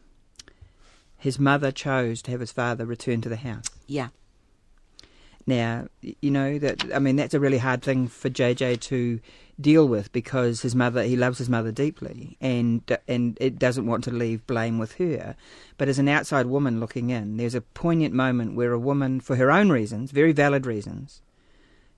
[1.16, 3.68] his mother chose to have his father return to the house.
[3.86, 4.08] Yeah.
[5.46, 9.20] Now, you know that I mean that's a really hard thing for JJ to
[9.60, 14.04] deal with because his mother he loves his mother deeply and and it doesn't want
[14.06, 15.36] to leave blame with her.
[15.78, 19.36] But as an outside woman looking in, there's a poignant moment where a woman for
[19.36, 21.22] her own reasons, very valid reasons,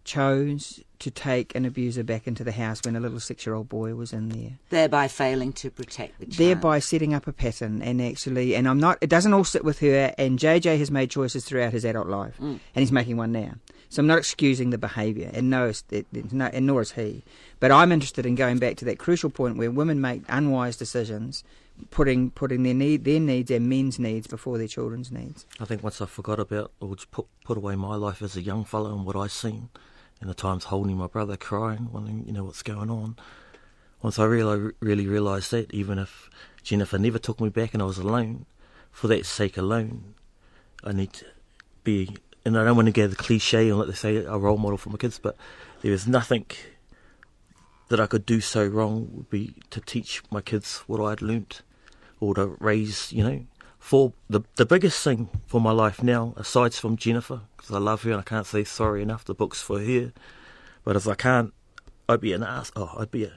[0.03, 4.13] chose to take an abuser back into the house when a little 6-year-old boy was
[4.13, 6.37] in there Thereby failing to protect the child.
[6.37, 9.79] thereby setting up a pattern and actually and I'm not it doesn't all sit with
[9.79, 12.51] her and JJ has made choices throughout his adult life mm.
[12.51, 13.55] and he's making one now
[13.95, 15.71] so I'm not excusing the behaviour and no,
[16.31, 17.23] no and nor is he
[17.59, 21.43] but I'm interested in going back to that crucial point where women make unwise decisions
[21.91, 25.83] putting putting their need their needs and men's needs before their children's needs I think
[25.83, 28.93] once I forgot about or just put put away my life as a young fellow
[28.95, 29.69] and what I seen,
[30.21, 33.15] and the times holding my brother, crying, wondering you know what's going on.
[34.01, 36.29] Once I really really realised that, even if
[36.63, 38.45] Jennifer never took me back and I was alone,
[38.91, 40.15] for that sake alone,
[40.83, 41.25] I need to
[41.83, 42.17] be.
[42.45, 44.77] And I don't want to get the cliche and let they say a role model
[44.77, 45.35] for my kids, but
[45.81, 46.45] there is nothing
[47.89, 51.21] that I could do so wrong would be to teach my kids what I had
[51.21, 51.61] learnt
[52.19, 53.45] or to raise, you know,
[53.79, 58.03] for the the biggest thing for my life now, aside from Jennifer, because I love
[58.03, 59.25] her and I can't say sorry enough.
[59.25, 60.11] The book's for her,
[60.83, 61.53] but if I can't,
[62.09, 62.71] I'd be an ass.
[62.75, 63.33] Oh, I'd be a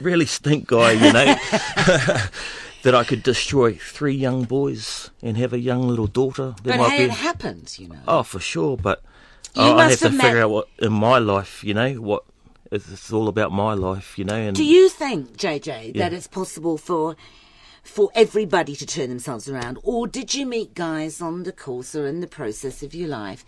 [0.00, 1.36] really stink guy, you know.
[2.82, 6.54] that I could destroy three young boys and have a young little daughter.
[6.64, 8.00] That But hey, be it happens, you know.
[8.08, 9.02] Oh, for sure, but
[9.54, 12.24] You I, I have to figure out what in my life, you know, what
[12.72, 14.36] it's all about my life, you know.
[14.36, 16.08] And Do you think, JJ, Yeah.
[16.08, 17.16] that it's possible for
[17.82, 22.06] for everybody to turn themselves around, or did you meet guys on the course or
[22.06, 23.44] in the process of your life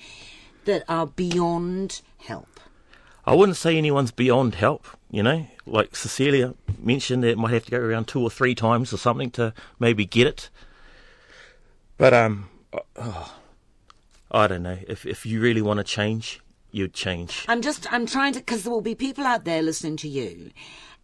[0.64, 2.51] that are beyond help?
[3.24, 5.46] I wouldn't say anyone's beyond help, you know.
[5.64, 9.30] Like Cecilia mentioned, it might have to go around two or three times or something
[9.32, 10.50] to maybe get it.
[11.98, 12.48] But um,
[12.96, 13.36] oh,
[14.30, 14.78] I don't know.
[14.88, 16.40] If if you really want to change,
[16.72, 17.44] you'd change.
[17.46, 20.50] I'm just, I'm trying to, because there will be people out there listening to you,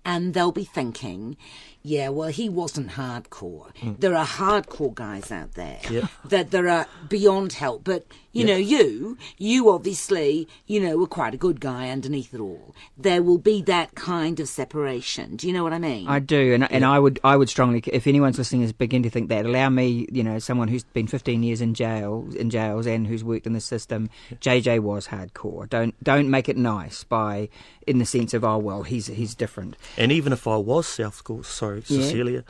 [0.04, 1.36] and they'll be thinking,
[1.82, 3.72] yeah, well, he wasn't hardcore.
[3.80, 4.00] Mm.
[4.00, 6.08] There are hardcore guys out there Yeah.
[6.24, 7.84] that there are beyond help.
[7.84, 12.40] But, you know, you, you obviously, you know, were quite a good guy underneath it
[12.40, 12.74] all.
[12.96, 15.36] There will be that kind of separation.
[15.36, 16.06] Do you know what I mean?
[16.08, 19.10] I do, and and I would I would strongly, if anyone's listening is begin to
[19.10, 22.86] think that, allow me, you know, someone who's been 15 years in jail, in jails,
[22.86, 24.10] and who's worked in the system.
[24.40, 25.68] JJ was hardcore.
[25.68, 27.48] Don't don't make it nice by
[27.86, 29.76] in the sense of oh well he's he's different.
[29.96, 32.02] And even if I was South Court, sorry, Yeah.
[32.02, 32.44] Cecilia,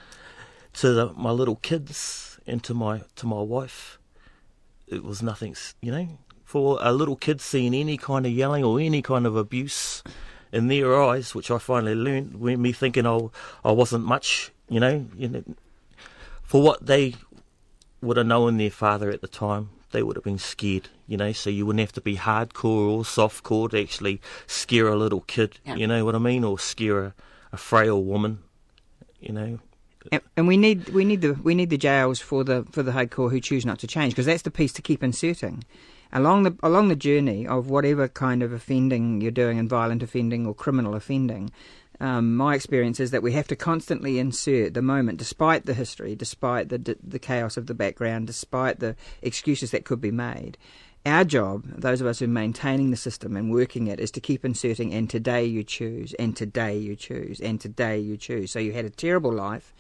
[0.75, 3.99] to the, my little kids and to my to my wife,
[4.87, 5.55] it was nothing.
[5.83, 6.09] You know,
[6.45, 10.03] for a little kid seeing any kind of yelling or any kind of abuse
[10.53, 13.31] in their eyes, which I finally learned, when me thinking oh
[13.65, 15.45] I wasn't much, you know, you know,
[16.43, 17.15] for what they
[18.01, 21.33] would have known their father at the time, they would have been scared, you know.
[21.33, 25.59] So you wouldn't have to be hardcore or softcore to actually scare a little kid,
[25.67, 25.75] Yeah.
[25.75, 27.15] you know what I mean, or scare a,
[27.53, 28.39] a frail woman,
[29.21, 29.59] you know.
[30.37, 33.31] And, we need we need the we need the jails for the for the hardcore
[33.31, 35.65] who choose not to change because that's the piece to keep inserting
[36.13, 40.47] along the along the journey of whatever kind of offending you're doing and violent offending
[40.47, 41.51] or criminal offending.
[42.01, 46.15] Um, my experience is that we have to constantly insert the moment, despite the history,
[46.15, 50.57] despite the the chaos of the background, despite the excuses that could be made.
[51.07, 54.21] Our job, those of us who are maintaining the system and working it, is to
[54.21, 58.51] keep inserting, and today you choose, and today you choose, and today you choose.
[58.51, 59.73] So you had a terrible life,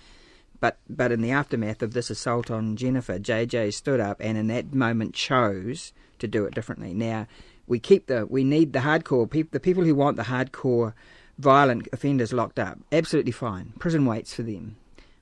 [0.60, 4.46] but but in the aftermath of this assault on Jennifer, JJ stood up and in
[4.48, 6.94] that moment chose to do it differently.
[6.94, 7.26] Now
[7.66, 10.94] we keep the we need the hardcore people, the people who want the hardcore
[11.38, 12.78] violent offenders locked up.
[12.90, 13.72] Absolutely fine.
[13.78, 14.76] Prison waits for them.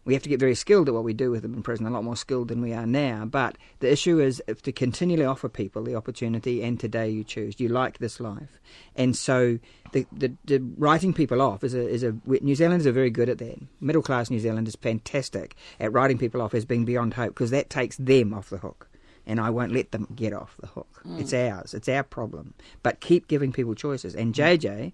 [0.07, 1.91] We have to get very skilled at what we do with them in prison, a
[1.91, 3.25] lot more skilled than we are now.
[3.25, 7.59] But the issue is if to continually offer people the opportunity, and today you choose,
[7.59, 8.61] you like this life,
[8.95, 9.59] and so
[9.93, 13.29] the the, the writing people off is a is a New Zealanders are very good
[13.29, 13.59] at that.
[13.81, 17.51] Middle class New Zealand is fantastic at writing people off as being beyond hope because
[17.51, 18.89] that takes them off the hook,
[19.27, 21.01] and I won't let them get off the hook.
[21.03, 21.19] Hmm.
[21.19, 21.75] It's ours.
[21.75, 22.55] It's our problem.
[22.85, 24.15] But keep giving people choices.
[24.15, 24.41] And hmm.
[24.41, 24.93] JJ,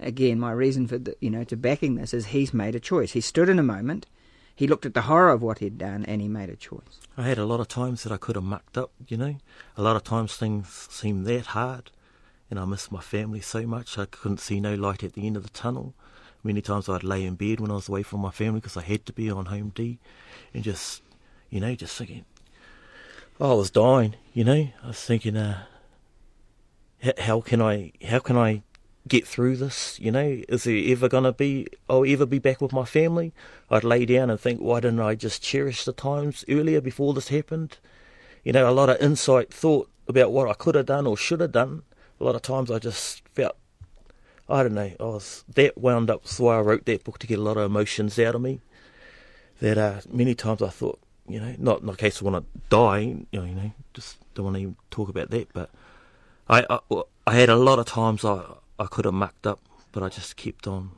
[0.00, 3.12] again, my reason for the, you know to backing this is he's made a choice.
[3.12, 4.06] He stood in a moment.
[4.54, 7.00] He looked at the horror of what he'd done and he made a choice.
[7.16, 9.36] I had a lot of times that I could have mucked up, you know.
[9.76, 11.90] A lot of times things seemed that hard,
[12.50, 13.98] and I missed my family so much.
[13.98, 15.94] I couldn't see no light at the end of the tunnel.
[16.42, 18.82] Many times I'd lay in bed when I was away from my family because I
[18.82, 19.98] had to be on home D,
[20.52, 21.02] and just,
[21.50, 22.24] you know, just thinking,
[23.40, 24.68] oh, I was dying, you know.
[24.82, 25.64] I was thinking, uh,
[27.18, 28.62] how can I, how can I
[29.06, 29.98] get through this?
[30.00, 31.66] You know, is there ever gonna be?
[31.88, 33.32] I'll ever be back with my family?
[33.70, 37.28] I'd lay down and think, why didn't I just cherish the times earlier before this
[37.28, 37.78] happened?
[38.42, 41.40] You know, a lot of insight thought about what I could have done or should
[41.40, 41.82] have done.
[42.20, 43.56] A lot of times I just felt,
[44.48, 46.22] I don't know, I was that wound up.
[46.22, 48.60] That's why I wrote that book to get a lot of emotions out of me.
[49.60, 52.42] That uh, many times I thought, you know, not in the case of when I
[52.68, 55.52] die, you know, you know, just don't want to even talk about that.
[55.52, 55.70] But
[56.48, 58.42] I, I, I had a lot of times I,
[58.78, 59.60] I could have mucked up,
[59.92, 60.90] but I just kept on.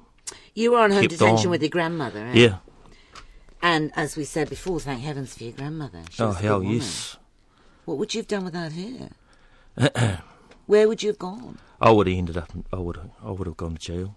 [0.55, 1.51] you were on home detention on.
[1.51, 2.33] with your grandmother, eh?
[2.35, 2.57] Yeah.
[3.63, 6.03] And as we said before, thank heavens for your grandmother.
[6.11, 7.17] She oh hell yes.
[7.85, 10.23] What would you have done without her?
[10.67, 11.59] Where would you have gone?
[11.81, 12.51] I would have ended up.
[12.73, 13.11] I would have.
[13.25, 14.17] I would have gone to jail.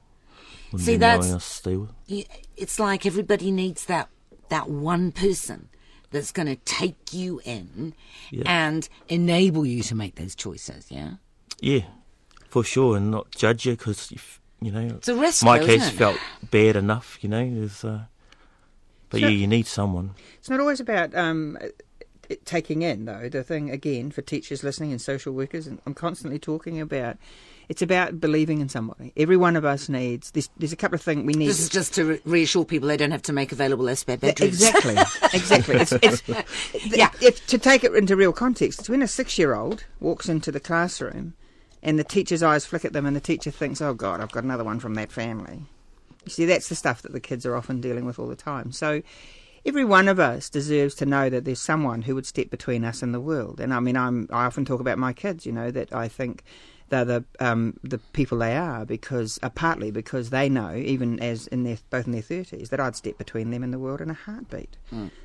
[0.71, 1.89] Wouldn't See, be no one that's- else to stay with.
[2.07, 2.25] You-
[2.57, 4.09] It's like everybody needs that
[4.49, 5.69] that one person
[6.11, 7.93] that's going to take you in
[8.31, 8.43] Yeah.
[8.47, 10.87] and enable you to make those choices.
[10.89, 11.15] Yeah.
[11.61, 11.85] Yeah,
[12.49, 14.11] for sure, and not judge you because
[14.61, 14.95] you know.
[14.97, 15.97] It's a risk, My though, case isn't it?
[15.97, 16.17] felt
[16.51, 17.69] bad enough, you know.
[17.83, 17.99] Uh,
[19.09, 20.11] but So- yeah, you need someone.
[20.39, 21.57] It's not always about um,
[22.29, 25.93] it, taking in though the thing again for teachers listening and social workers, and I'm
[25.93, 27.17] constantly talking about.
[27.69, 29.13] It's about believing in somebody.
[29.15, 30.31] Every one of us needs.
[30.31, 31.49] There's, there's a couple of things we need.
[31.49, 34.55] This is just to reassure people they don't have to make available their spare bedrooms.
[34.59, 34.95] Exactly,
[35.35, 35.75] exactly.
[35.75, 36.23] It's, it's,
[36.97, 37.11] Yeah.
[37.21, 41.35] If, to take it into real context, it's when a six-year-old walks into the classroom,
[41.81, 44.43] and the teacher's eyes flick at them, and the teacher thinks, "Oh God, I've got
[44.43, 45.63] another one from that family."
[46.25, 48.71] You see, that's the stuff that the kids are often dealing with all the time.
[48.71, 49.01] So.
[49.65, 53.03] Every one of us deserves to know that there's someone who would step between us
[53.03, 53.59] and the world.
[53.59, 56.45] And I mean, I'm, I often talk about my kids, you know, that I think
[56.89, 61.47] they're the um, the people they are because uh, partly because they know, even as
[61.47, 64.09] in their both in their thirties, that I'd step between them and the world in
[64.09, 64.77] a heartbeat.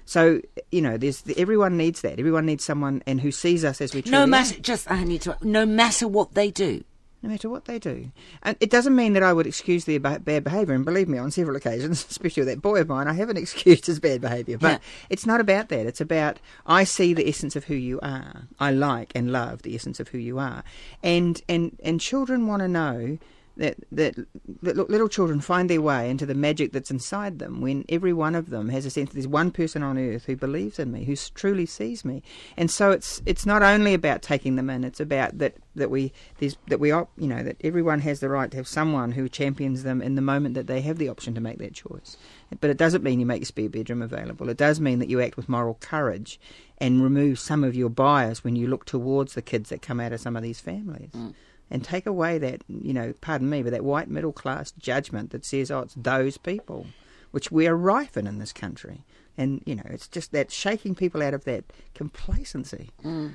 [0.05, 2.19] So you know, there's everyone needs that.
[2.19, 5.23] Everyone needs someone and who sees us as we truly No matter, just I need
[5.23, 5.37] to.
[5.43, 6.85] No matter what they do,
[7.25, 8.13] no matter what they do.
[8.43, 10.75] And it doesn't mean that I would excuse their bad behaviour.
[10.75, 13.87] And believe me, on several occasions, especially with that boy of mine, I haven't excused
[13.87, 14.59] his bad behaviour.
[14.59, 14.89] But Yeah.
[15.11, 15.87] it's not about that.
[15.87, 18.43] It's about I see the essence of who you are.
[18.61, 20.63] I like and love the essence of who you are.
[21.03, 23.19] And and and children want to know.
[23.57, 24.17] That, that
[24.63, 28.35] that little children find their way into the magic that's inside them when every one
[28.35, 31.05] of them has a sense that there's one person on earth who believes in me,
[31.05, 32.21] who truly sees me,
[32.57, 36.13] and so it's it's not only about taking them in; it's about that that we
[36.39, 39.83] there's that we you know that everyone has the right to have someone who champions
[39.83, 42.17] them in the moment that they have the option to make that choice.
[42.61, 44.49] But it doesn't mean you make your spare bedroom available.
[44.49, 46.41] It does mean that you act with moral courage
[46.79, 50.13] and remove some of your bias when you look towards the kids that come out
[50.13, 51.11] of some of these families.
[51.13, 51.35] Mm.
[51.71, 55.45] And take away that, you know, pardon me, but that white middle class judgment that
[55.45, 56.87] says, oh, it's those people,
[57.31, 59.05] which we are rife in in this country.
[59.37, 62.91] And, you know, it's just that shaking people out of that complacency.
[63.03, 63.35] Mm.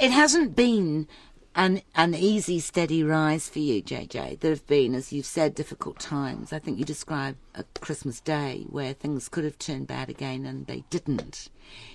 [0.00, 1.08] it hasn't been
[1.54, 4.40] an an easy, steady rise for you, JJ.
[4.40, 6.52] There have been, as you've said, difficult times.
[6.52, 10.66] I think you described a Christmas Day where things could have turned bad again and
[10.66, 11.48] they didn't.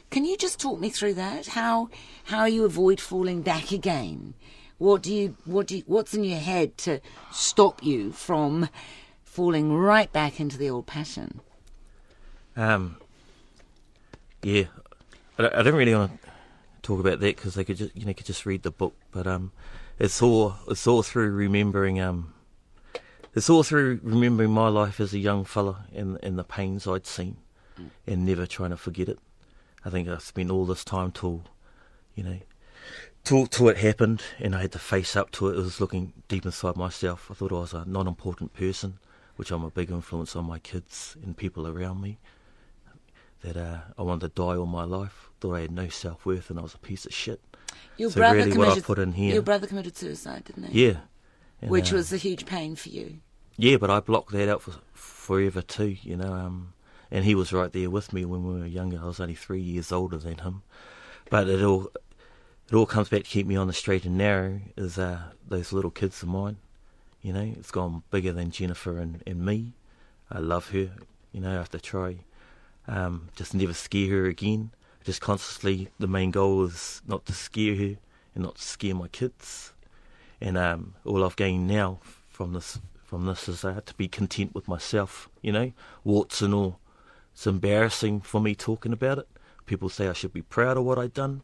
[0.10, 1.48] Can you just talk me through that?
[1.48, 1.90] How
[2.26, 4.36] how you avoid falling back again?
[4.78, 7.00] What do you what do you, what's in your head to
[7.32, 8.70] stop you from
[9.24, 11.42] falling right back into the old pattern?
[12.56, 12.98] Um,
[14.44, 14.66] yeah,
[15.38, 16.30] I don't, I don't really want to
[16.82, 19.26] talk about that because they could just you know could just read the book, but
[19.26, 19.52] um,
[20.00, 22.34] it's all it's all through remembering um,
[23.34, 27.08] it's all through remembering my life as a young fella and and the pains I'd
[27.08, 27.38] seen,
[28.06, 29.20] and never trying to forget it.
[29.84, 31.44] I think I spent all this time till,
[32.14, 32.40] you know,
[33.28, 35.54] till till it happened, and I had to face up to it.
[35.58, 37.30] It was looking deep inside myself.
[37.30, 39.00] I thought I was a non-important person,
[39.36, 42.18] which I'm a big influence on my kids and people around me
[43.42, 45.30] that uh, I wanted to die all my life.
[45.40, 47.40] Thought I had no self worth and I was a piece of shit.
[47.98, 50.72] Your So brother really committed what I put in here- Your brother committed suicide, didn't
[50.72, 50.88] he?
[50.88, 50.98] Yeah.
[51.62, 53.20] And, Which uh, was a huge pain for you.
[53.58, 55.98] yeah, but I blocked that out for forever too.
[56.02, 56.74] You know, um,
[57.12, 59.00] and he was right there with me when we were younger.
[59.02, 60.62] I was only three years older than him,
[61.30, 61.92] but it all
[62.70, 64.62] it all comes back to keep me on the straight and narrow.
[64.76, 66.58] Is uh, those little kids of mine?
[67.22, 69.74] You know, it's gone bigger than Jennifer and, and me.
[70.30, 70.92] I love her.
[71.32, 72.18] You know, I have to try
[72.88, 74.72] um, just never scare her again.
[75.04, 77.96] Just consciously, the main goal is not to scare her
[78.36, 79.74] and not to scare my kids.
[80.42, 84.54] And um, all I've gained now from this from this is uh, to be content
[84.54, 85.30] with myself.
[85.42, 85.72] You know,
[86.04, 86.80] warts and all.
[87.34, 89.28] It's embarrassing for me talking about it.
[89.66, 91.44] People say I should be proud of what I've done,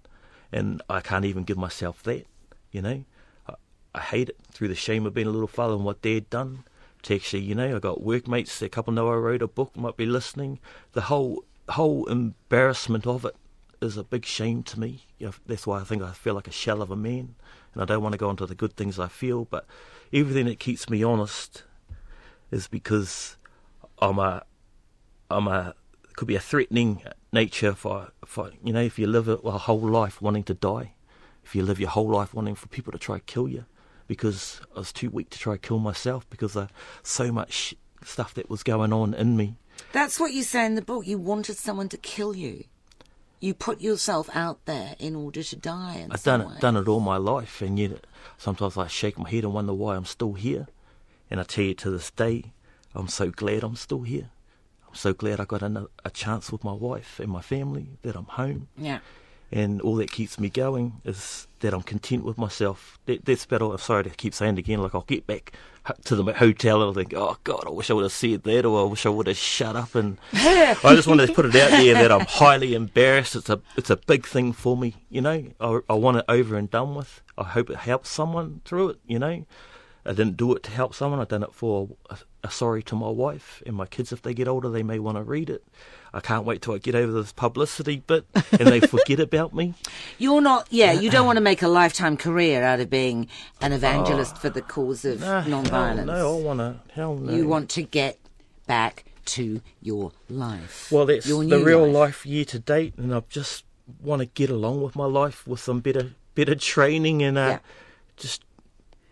[0.53, 2.25] and I can't even give myself that.
[2.71, 3.03] You know,
[3.49, 3.55] I,
[3.95, 6.63] I hate it through the shame of being a little fella and what Dad done.
[7.03, 8.61] To actually, you know, I got workmates.
[8.61, 9.75] A couple know I wrote a book.
[9.75, 10.59] Might be listening.
[10.93, 13.35] The whole whole embarrassment of it
[13.81, 15.05] is a big shame to me.
[15.17, 17.35] You know, that's why I think I feel like a shell of a man,
[17.73, 19.45] and I don't want to go into the good things I feel.
[19.45, 19.65] But
[20.13, 21.63] everything that keeps me honest
[22.51, 23.35] is because
[23.99, 24.43] I'm a
[25.29, 25.75] I'm a
[26.15, 29.79] could be a threatening nature for for you know if you live a, a whole
[29.79, 30.93] life wanting to die,
[31.43, 33.65] if you live your whole life wanting for people to try to kill you,
[34.07, 36.71] because I was too weak to try to kill myself because of
[37.01, 39.55] so much stuff that was going on in me.
[39.91, 41.07] That's what you say in the book.
[41.07, 42.65] You wanted someone to kill you.
[43.39, 46.07] You put yourself out there in order to die.
[46.09, 46.55] I've done way.
[46.55, 49.73] it, done it all my life, and yet sometimes I shake my head and wonder
[49.73, 50.67] why I'm still here.
[51.29, 52.53] And I tell you to this day,
[52.95, 54.29] I'm so glad I'm still here.
[54.93, 58.25] So glad I got a, a chance with my wife and my family, that I'm
[58.25, 58.99] home, Yeah.
[59.51, 62.97] and all that keeps me going is that I'm content with myself.
[63.05, 63.71] That, that's about all.
[63.71, 64.81] I'm sorry to keep saying it again.
[64.81, 65.53] Like I'll get back
[66.05, 68.65] to the hotel and I'll think, oh God, I wish I would have said that,
[68.65, 69.95] or I wish I would have shut up.
[69.95, 73.35] And I just wanted to put it out there that I'm highly embarrassed.
[73.35, 74.95] It's a it's a big thing for me.
[75.09, 77.21] You know, I, I want it over and done with.
[77.37, 78.99] I hope it helps someone through it.
[79.07, 79.45] You know,
[80.05, 81.19] I didn't do it to help someone.
[81.19, 84.11] I done it for a, a sorry to my wife and my kids.
[84.11, 85.63] If they get older, they may want to read it.
[86.13, 89.73] I can't wait till I get over this publicity bit and they forget about me.
[90.17, 93.27] You're not, yeah, you don't want to make a lifetime career out of being
[93.61, 96.05] an evangelist for the cause of Nah, non-violence.
[96.07, 96.79] No, I want to.
[96.93, 97.33] Hell no.
[97.33, 98.19] You want to get
[98.67, 100.91] back to your life.
[100.91, 103.63] Well, that's the real life year to date, and I just
[104.01, 107.59] want to get along with my life with some better, better training and uh, Yeah.
[108.17, 108.43] just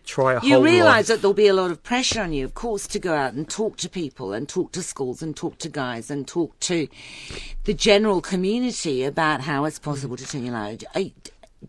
[0.04, 2.86] try a You realise that there'll be a lot of pressure on you, of course,
[2.88, 6.10] to go out and talk to people and talk to schools and talk to guys
[6.10, 6.88] and talk to
[7.64, 10.82] the general community about how it's possible to turn your life.
[10.94, 11.12] I,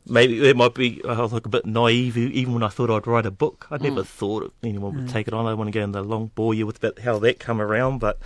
[0.07, 2.89] Maybe it might be I was like a bit naive, e- even when I thought
[2.89, 3.67] I'd write a book.
[3.69, 3.81] I Mm.
[3.83, 5.45] never thought anyone would take it on.
[5.45, 7.99] I want to go in the long bore you with about how that come around,
[7.99, 8.17] but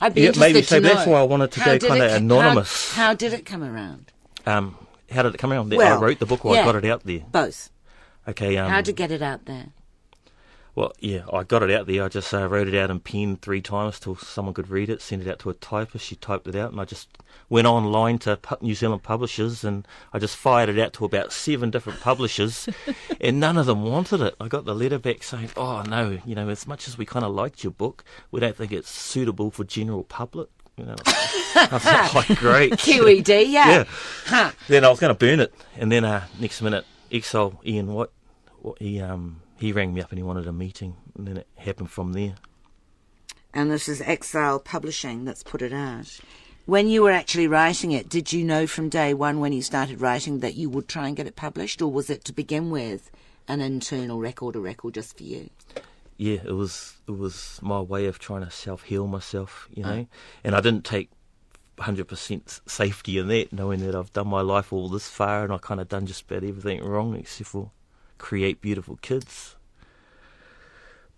[0.00, 0.88] I'd be Yeah, interested maybe to so know.
[0.94, 2.92] that's why I wanted to how go kinda it anonymous.
[2.94, 4.10] How, how did it come around?
[4.46, 4.74] um,
[5.10, 5.70] how did it come around?
[5.70, 6.62] Well, I wrote the book or yeah.
[6.62, 7.20] I got it out there.
[7.30, 7.68] Both.
[8.30, 8.56] Okay.
[8.56, 9.66] Um, how to get it out there?
[10.76, 12.04] Well, yeah, I got it out there.
[12.04, 15.02] I just uh, wrote it out in pen three times till someone could read it.
[15.02, 16.06] Sent it out to a typist.
[16.06, 17.08] She typed it out, and I just
[17.48, 21.70] went online to New Zealand publishers, and I just fired it out to about seven
[21.70, 22.68] different publishers,
[23.20, 24.36] and none of them wanted it.
[24.40, 27.24] I got the letter back saying, "Oh no, you know, as much as we kind
[27.24, 31.68] of liked your book, we don't think it's suitable for general public." You know, I
[32.14, 33.68] "Oh, great, QED, yeah.
[33.68, 33.84] Yeah.
[34.26, 34.52] Huh.
[34.68, 37.96] then I was going to burn it, and then uh, next minute, Exisle Ian White,
[37.96, 38.12] what
[38.78, 41.90] he um he rang me up and he wanted a meeting, and then it happened
[41.90, 42.34] from there.
[43.52, 46.20] And this is Exisle Publishing that's put it out.
[46.66, 50.00] When you were actually writing it, did you know from day one when you started
[50.00, 53.10] writing that you would try and get it published, or was it to begin with
[53.48, 55.50] an internal record, a record just for you?
[56.16, 60.06] Yeah, it was it was my way of trying to self heal myself, you know,
[60.44, 61.10] and I didn't take.
[61.78, 65.56] 100% safety in that, knowing that I've done my life all this far and I
[65.56, 67.70] kind of done just about everything wrong except for
[68.20, 69.56] create beautiful kids.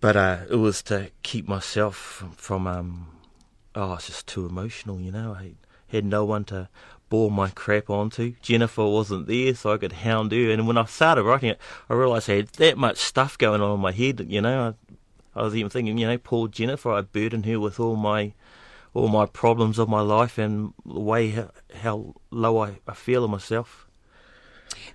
[0.00, 3.06] But uh, it was to keep myself from, from um,
[3.74, 5.36] oh, it's just too emotional, you know.
[5.38, 5.52] I
[5.88, 6.68] had no one to
[7.08, 8.34] bore my crap onto.
[8.40, 10.50] Jennifer wasn't there, so I could hound her.
[10.50, 13.74] And when I started writing it, I realised I had that much stuff going on
[13.74, 14.74] in my head, you know.
[15.36, 18.32] I, I was even thinking, you know, poor Jennifer, I burdened her with all my
[18.94, 23.24] all my problems of my life and the way how, how low I, I feel
[23.24, 23.88] of myself.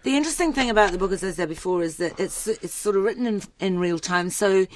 [0.04, 2.96] The interesting thing about the book, as I said before, is that it's it's sort
[2.96, 4.68] of written in in real time, so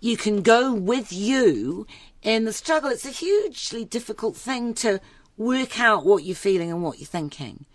[0.00, 1.86] you can go with you
[2.22, 2.90] in the struggle.
[2.90, 5.00] It's a hugely difficult thing to
[5.36, 7.66] work out what you're feeling and what you're thinking.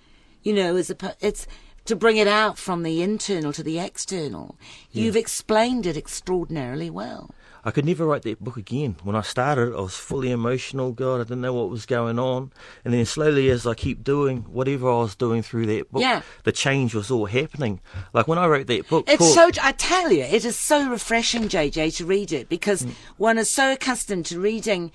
[0.44, 1.48] You know, as a it's
[1.86, 4.56] to bring it out from the internal to the external.
[4.92, 7.32] You've explained it extraordinarily well.
[7.64, 8.98] I could never write that book again.
[9.04, 10.92] When I started, I was fully emotional.
[10.92, 12.52] God, I didn't know what was going on.
[12.84, 16.22] And then slowly, as I keep doing whatever I was doing through that book, Yeah.
[16.44, 17.82] the change was all happening.
[18.14, 19.52] Like when I wrote that book, It's so.
[19.62, 22.94] I tell you, it is so refreshing, JJ, to read it because mm.
[23.18, 24.92] one is so accustomed to reading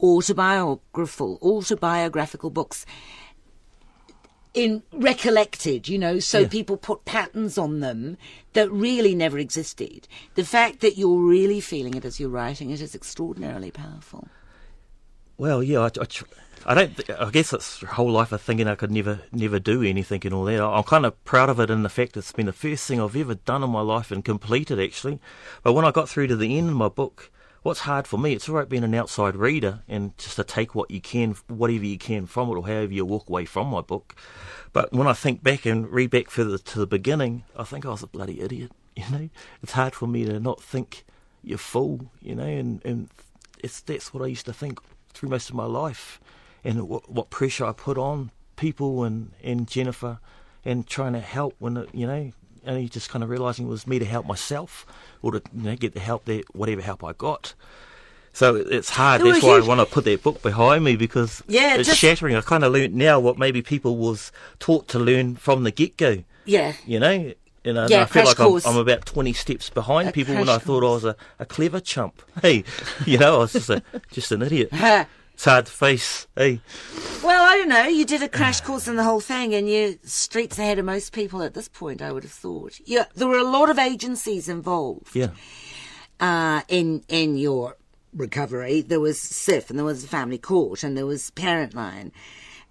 [0.00, 2.84] autobiographical autobiographical books
[4.56, 6.48] in recollected, you know, so Yeah.
[6.48, 8.16] people put patterns on them
[8.54, 10.08] that really never existed.
[10.34, 14.28] The fact that you're really feeling it as you're writing it is extraordinarily powerful.
[15.36, 16.24] Well, yeah, I, I, tr-
[16.64, 16.96] I don't.
[16.96, 20.32] th- I guess it's whole life of thinking I could never, never do anything and
[20.34, 20.62] all that.
[20.62, 23.14] I'm kind of proud of it in the fact it's been the first thing I've
[23.14, 25.20] ever done in my life and completed actually.
[25.62, 27.30] But when I got through to the end of my book,
[27.66, 30.76] what's hard for me, it's all right being an outside reader and just to take
[30.76, 33.80] what you can, whatever you can from it, or however you walk away from my
[33.80, 34.14] book.
[34.72, 37.88] But when I think back and read back further to the beginning, I think oh,
[37.88, 38.72] I was a bloody idiot.
[38.96, 39.28] You know,
[39.62, 41.04] it's hard for me to not think
[41.42, 42.10] you're full.
[42.22, 43.10] You know, and and
[43.62, 44.78] it's that's what I used to think
[45.12, 46.18] through most of my life,
[46.64, 50.18] and what, what pressure I put on people and and Jennifer,
[50.64, 52.32] and trying to help when you know,
[52.66, 54.86] only just kind of realizing it was me to help myself
[55.22, 57.54] or to you know get the help that whatever help I got.
[58.32, 59.22] So it's hard.
[59.22, 61.88] There That's why huge- I want to put that book behind me because Yeah, it's
[61.88, 62.36] just- shattering.
[62.36, 65.96] I kind of learnt now what maybe people was taught to learn from the get
[65.96, 66.22] go.
[66.44, 66.74] Yeah.
[66.86, 67.32] You know,
[67.64, 68.60] and I, Yeah, I feel like I'm.
[68.66, 71.80] I'm about twenty steps behind A people when I thought I was a, a clever
[71.80, 72.22] chump.
[72.42, 72.62] Hey,
[73.06, 74.68] you know, I was just a just an idiot.
[75.36, 75.42] Ha.
[75.42, 76.26] It's hard to face.
[76.38, 76.56] Eh?
[77.22, 77.86] Well, I don't know.
[77.86, 81.12] You did a crash course in the whole thing, and you're streets ahead of most
[81.12, 82.00] people at this point.
[82.00, 82.80] I would have thought.
[82.86, 85.14] Yeah, there were a lot of agencies involved.
[85.14, 85.30] yeah,
[86.20, 87.76] uh, in in your
[88.14, 88.80] recovery.
[88.80, 92.12] There was CYFS, and there was Family Court, and there was Parent Line,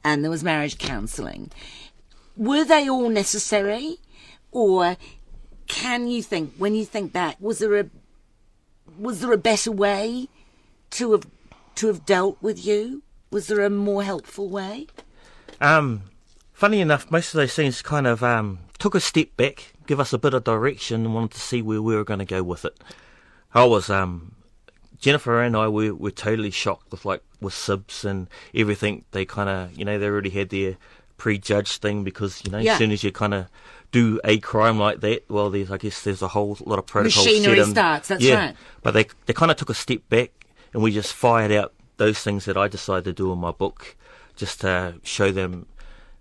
[0.03, 1.51] and there was marriage counselling.
[2.35, 3.97] Were they all necessary,
[4.51, 4.97] or
[5.67, 7.85] can you think when you think back, was there a
[8.97, 10.29] was there a better way
[10.91, 11.27] to have
[11.75, 13.03] to have dealt with you?
[13.31, 14.87] Was there a more helpful way?
[15.59, 16.03] Um,
[16.53, 20.13] funny enough, most of those things kind of um, took a step back give us
[20.13, 22.65] a bit of direction and wanted to see where we were going to go with
[22.65, 22.77] it.
[23.53, 24.35] I was um,
[24.99, 29.05] Jennifer and I were, were totally shocked with like with CYFS and everything.
[29.11, 30.77] They kind of you know they already had their
[31.17, 32.73] prejudged thing because you know Yeah.
[32.73, 33.47] as soon as you kind of
[33.91, 37.25] do a crime like that, well, there's I guess there's a whole lot of protocols.
[37.25, 37.71] Machinery set in.
[37.73, 38.35] starts, that's yeah.
[38.47, 38.55] right.
[38.81, 40.31] But they they kind of took a step back
[40.75, 43.95] and we just fired out those things that I decided to do in my book,
[44.35, 45.67] just to show them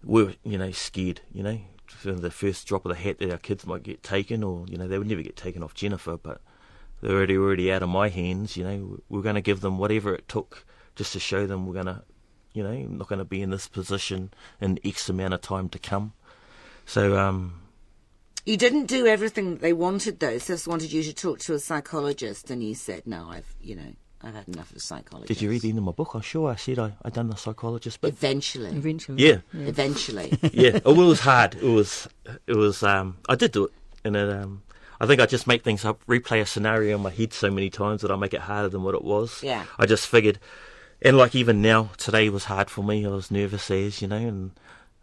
[0.05, 1.59] we're you know scared, you know,
[2.05, 4.87] the first drop of the hat that our kids might get taken, or you know
[4.87, 6.41] they would never get taken off Jennifer, but
[7.01, 8.57] they're already already out of my hands.
[8.57, 11.75] You know, we're going to give them whatever it took just to show them we're
[11.75, 12.05] going to,
[12.53, 15.81] you know, not going to be in this position in X amount of time to
[15.81, 16.13] come.
[16.87, 17.61] So um,
[18.45, 20.37] You didn't do everything that they wanted, though.
[20.37, 23.95] CYFS wanted you to talk to a psychologist, and you said, "No, I've, you know,
[24.27, 26.15] I've had enough of psychologists." did you read the end of my book?
[26.15, 29.27] I'm sure I said I I done the psychologist, but Eventually, Eventually.
[29.27, 30.39] yeah, eventually.
[30.53, 30.79] yeah.
[30.85, 31.55] Oh, it was hard.
[31.57, 32.09] It was.
[32.47, 32.83] It was.
[32.83, 33.73] Um, I did do it,
[34.05, 34.29] and it.
[34.31, 34.63] Um,
[35.01, 37.69] I think I just make things up, replay a scenario in my head so many
[37.69, 39.43] times that I make it harder than what it was.
[39.43, 39.65] Yeah.
[39.79, 40.39] I just figured,
[41.03, 43.05] and like even now, today was hard for me.
[43.05, 44.53] I was nervous as you know, and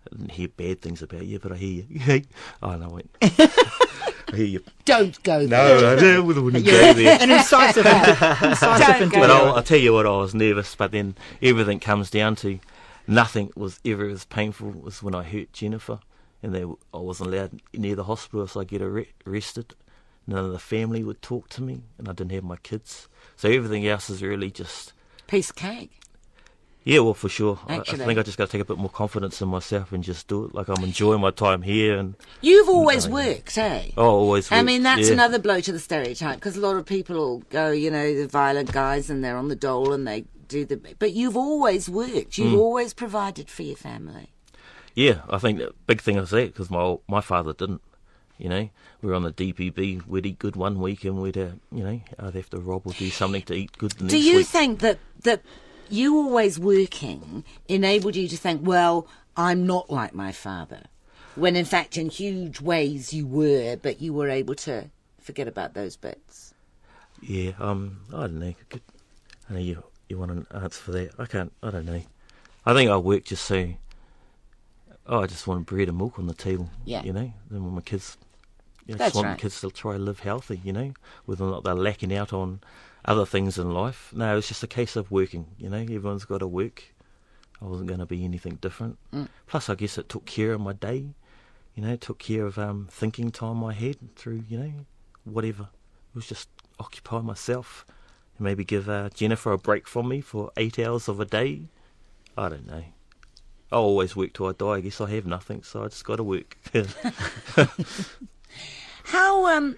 [0.07, 2.21] I didn't hear bad things about you, but I hear you.
[2.63, 3.09] oh no, wait.
[4.31, 4.63] I hear you.
[4.85, 5.75] Don't go there.
[5.81, 6.17] No, there.
[6.17, 7.17] I wouldn't go there.
[7.21, 9.29] An incisive, incisive Don't But.
[9.29, 12.59] I'll, I'll tell you what, I was nervous, but then everything comes down to
[13.07, 15.99] nothing was ever as painful as when I hurt Jennifer,
[16.41, 19.73] and they, I wasn't allowed near the hospital, so I get arre- arrested.
[20.27, 23.07] None of the family would talk to me, and I didn't have my kids.
[23.35, 24.93] So everything else is really just,
[25.27, 26.00] Piece of cake.
[26.83, 27.59] Yeah, well, for sure.
[27.67, 30.03] I, I think I just got to take a bit more confidence in myself and
[30.03, 30.55] just do it.
[30.55, 33.89] Like I'm enjoying my time here, and You've always worked, eh?
[33.97, 34.49] oh, always.
[34.49, 34.59] Worked.
[34.59, 35.13] I mean, that's yeah.
[35.13, 38.71] another blow to the stereotype because a lot of people go, you know, the violent
[38.71, 40.77] guys and they're on the dole and they do the.
[40.97, 42.31] But you've always worked.
[42.31, 42.37] Mm.
[42.39, 44.29] You've always provided for your family.
[44.95, 47.81] Yeah, I think the big thing is that because my my father didn't.
[48.39, 48.69] You know,
[49.03, 50.07] we were on the DPB.
[50.07, 52.93] We'd eat good one week, and we'd, uh, you know, I'd have to rob or
[52.93, 54.47] do something to eat good the next Do you week.
[54.47, 55.43] think that that
[55.91, 60.83] you always working enabled you to think, well, I'm not like my father,
[61.35, 64.89] when in fact, in huge ways, you were, but you were able to
[65.19, 66.53] forget about those bits.
[67.21, 68.53] yeah, um, I don't know.
[69.49, 71.11] I know you you want an answer for that.
[71.17, 71.51] I can't.
[71.63, 72.01] I don't know.
[72.65, 73.73] I think I work just so.
[75.07, 76.69] Oh, I just want bread and milk on the table.
[76.85, 77.03] Yeah.
[77.03, 78.17] You know, then when my kids.
[78.87, 79.39] You know, That's just want right.
[79.39, 80.59] kids to try to live healthy.
[80.63, 80.93] You know,
[81.25, 82.59] whether or not they're lacking out on
[83.05, 84.11] other things in life.
[84.15, 85.47] No, it's just a case of working.
[85.57, 86.93] You know, everyone's got to work.
[87.61, 88.97] I wasn't going to be anything different.
[89.13, 89.27] Mm.
[89.47, 91.13] Plus, I guess it took care of my day.
[91.75, 94.71] You know, it took care of um, thinking time I had through, you know,
[95.23, 95.63] whatever.
[95.63, 96.49] It was just
[96.79, 97.85] occupy myself
[98.37, 101.63] and maybe give uh, Jennifer a break from me for eight hours of a day.
[102.37, 102.83] I don't know.
[103.71, 104.73] I always work till I die.
[104.73, 106.57] I guess I have nothing, so I just got to work.
[109.03, 109.77] How um,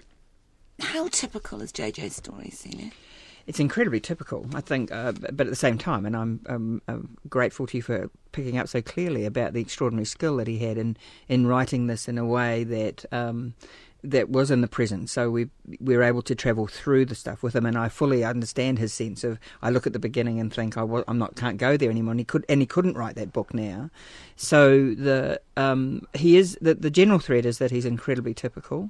[0.80, 2.92] how typical is JJ's story, Celia?
[3.46, 7.18] It's incredibly typical, I think, uh, but at the same time, and I'm, um, I'm
[7.30, 10.78] grateful to you for picking up so clearly about the extraordinary skill that he had
[10.78, 10.96] in,
[11.28, 13.54] in writing this in a way that um,
[14.04, 15.08] that was in the prison.
[15.08, 15.50] So we
[15.80, 18.94] we were able to travel through the stuff with him, and I fully understand his
[18.94, 19.40] sense of.
[19.62, 22.12] I look at the beginning and think I was, I'm not can't go there anymore.
[22.12, 23.90] And he could and he couldn't write that book now.
[24.36, 28.90] So the um, he is the the general thread is that he's incredibly typical.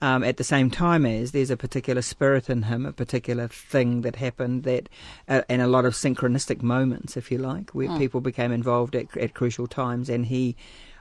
[0.00, 4.00] Um, at the same time as there's a particular spirit in him, a particular thing
[4.00, 4.88] that happened that,
[5.28, 9.16] uh, and a lot of synchronistic moments, if you like, where people became involved at,
[9.16, 10.56] at crucial times, and he.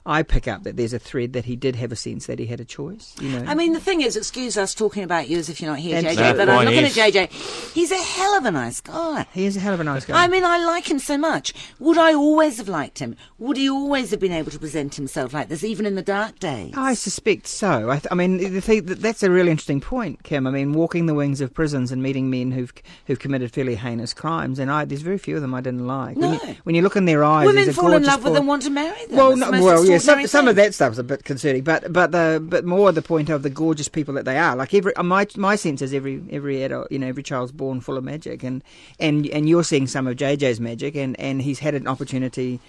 [0.06, 2.48] I pick up that there's a thread that he did have a sense that he
[2.48, 3.16] had a choice.
[3.22, 5.70] You know, I mean, the thing is, excuse us talking about you as if you're
[5.70, 6.98] not here, And- JJ, No, but I'm looking yes.
[6.98, 7.74] at JJ.
[7.74, 9.28] He's a hell of a nice guy.
[9.34, 10.24] he is a hell of a nice guy.
[10.24, 11.54] I mean, I like him so much.
[11.80, 13.16] Would I always have liked him?
[13.38, 16.40] Would he always have been able to present himself like this, even in the dark
[16.40, 16.74] days?
[16.76, 17.90] I suspect so.
[17.92, 20.48] I, th- I mean, the thing, that's a really interesting point, Kim.
[20.48, 22.74] I mean, walking the wings of prisons and meeting men who've
[23.06, 26.18] who've committed fairly heinous crimes, and I, there's very few of them I didn't like.
[26.18, 26.40] When, No.
[26.44, 28.34] you, when you look in their eyes, Women there's a fall in love with full-
[28.34, 29.16] them, want to marry them.
[29.18, 32.44] Well, no, well, yeah, some, some of that stuff's a bit concerning, but but the
[32.44, 34.56] but more the point of the gorgeous people that they are.
[34.56, 37.82] Like every uh, my my sense is every every adult, you know, every child's born
[37.82, 38.64] full of magic, and
[39.00, 42.60] and and you're seeing some of JJ's magic, and and he's had an opportunity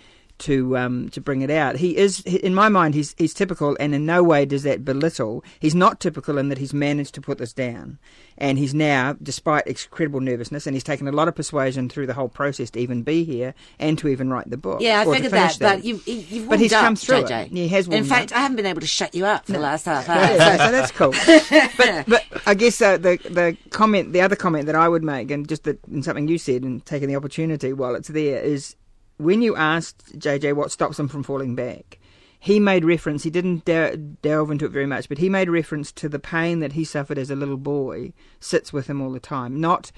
[0.43, 1.77] to um to bring it out.
[1.77, 5.45] He is in my mind he's he's typical, and in no way does that belittle.
[5.61, 7.99] He's not typical in that he's managed to put this down,
[8.37, 12.15] and he's now, despite incredible nervousness, and he's taken a lot of persuasion through the
[12.15, 14.81] whole process to even be here and to even write the book.
[14.81, 17.27] Yeah, I figured finish that, but you've, you've But he's up, come through it.
[17.27, 17.49] JJ.
[17.51, 18.39] He has In fact, up.
[18.39, 20.21] I haven't been able to shut you up for the last half hour.
[20.21, 21.13] Yeah, so, so that's cool.
[21.79, 25.31] but but I guess uh, the the comment, the other comment that I would make,
[25.31, 28.75] and just that, and something you said, and taking the opportunity while it's there, is
[29.23, 31.99] when you asked JJ what stops him from falling back,
[32.39, 33.23] he made reference.
[33.23, 36.59] He didn't de- delve into it very much, but he made reference to the pain
[36.59, 39.61] that he suffered as a little boy sits with him all the time.
[39.61, 39.93] Not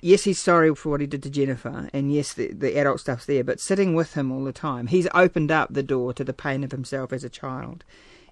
[0.00, 3.26] yes, he's sorry for what he did to Jennifer, and yes, the, the adult stuff's
[3.26, 6.32] there, but sitting with him all the time, he's opened up the door to the
[6.32, 7.84] pain of himself as a child,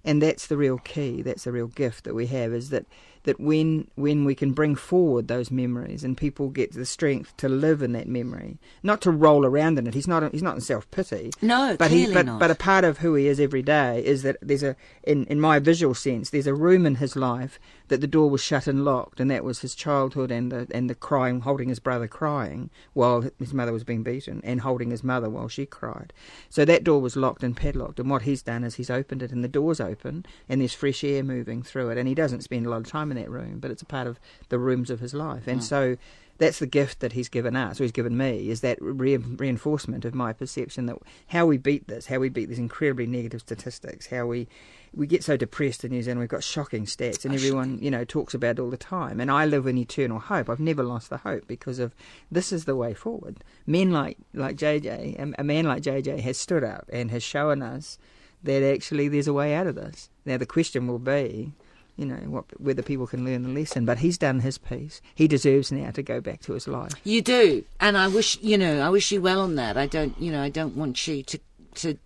[0.05, 1.23] and that's the real key.
[1.23, 2.87] That's the real gift that we have is that
[3.25, 7.49] that when when we can bring forward those memories and people get the strength to
[7.49, 9.95] live in that memory, not to roll around in it.
[9.95, 11.31] He's not he's not in self pity.
[11.43, 12.41] No, but he clearly but not.
[12.41, 15.41] but a part of who he is every day is that there's a in in
[15.41, 17.59] my visual sense there's a room in his life
[17.89, 20.89] that the door was shut and locked, and that was his childhood and the and
[20.89, 25.03] the crying, holding his brother crying while his mother was being beaten, and holding his
[25.03, 26.13] mother while she cried.
[26.49, 29.33] So that door was locked and padlocked, and what he's done is he's opened it,
[29.33, 32.67] and the door's open, and there's fresh air moving through it, and he doesn't spend
[32.67, 35.01] a lot of time in that room, but it's a part of the rooms of
[35.01, 35.65] his life, and mm.
[35.65, 35.97] so.
[36.41, 40.05] That's the gift that he's given us, or he's given me, is that re- reinforcement
[40.05, 40.97] of my perception that
[41.27, 44.47] how we beat this, how we beat these incredibly negative statistics, how we
[44.95, 46.21] we get so depressed in New Zealand.
[46.21, 49.21] We've got shocking stats, and ah, everyone you know talks about it all the time.
[49.21, 50.49] And I live in eternal hope.
[50.49, 51.95] I've never lost the hope because of
[52.31, 53.43] this is the way forward.
[53.67, 57.99] Men like like JJ, a man like JJ has stood up and has shown us
[58.43, 60.11] that actually there's a way out of this.
[60.25, 61.53] Now the question will be.
[61.99, 65.03] You know what, whether people can learn the lesson, but he's done his piece.
[65.17, 66.93] He deserves now to go back to his life.
[67.03, 68.81] You do, and I wish you know.
[68.81, 69.77] I wish you well on that.
[69.77, 71.41] I don't, you know, I don't want you to
[71.75, 71.99] to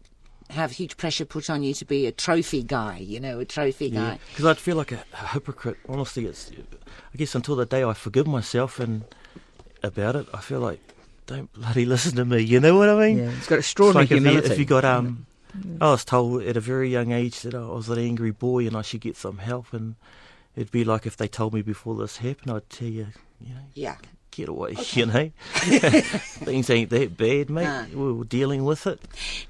[0.49, 2.99] have huge pressure put on you to be a trophy guy.
[2.99, 4.19] You know, a trophy guy.
[4.31, 5.77] Because I'd feel like a, a hypocrite.
[5.87, 6.51] Honestly, it's.
[7.13, 9.05] I guess until the day I forgive myself and
[9.83, 10.81] about it, I feel like
[11.27, 12.41] don't bloody listen to me.
[12.41, 13.19] You know what I mean?
[13.19, 15.27] Yeah, he's got It's extraordinary like if you, if you got um,
[15.81, 18.77] I was told at a very young age that I was an angry boy and
[18.77, 19.97] I should get some help, and
[20.57, 23.09] it'd be like if they told me before this happened, I'd tell you,
[23.41, 23.97] you know, Yeah.
[24.31, 25.31] get away, you know.
[25.53, 27.95] Things ain't that bad, mate.
[27.95, 29.01] We're dealing with it.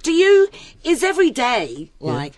[0.03, 0.48] Do you?
[0.84, 2.34] Is every day like?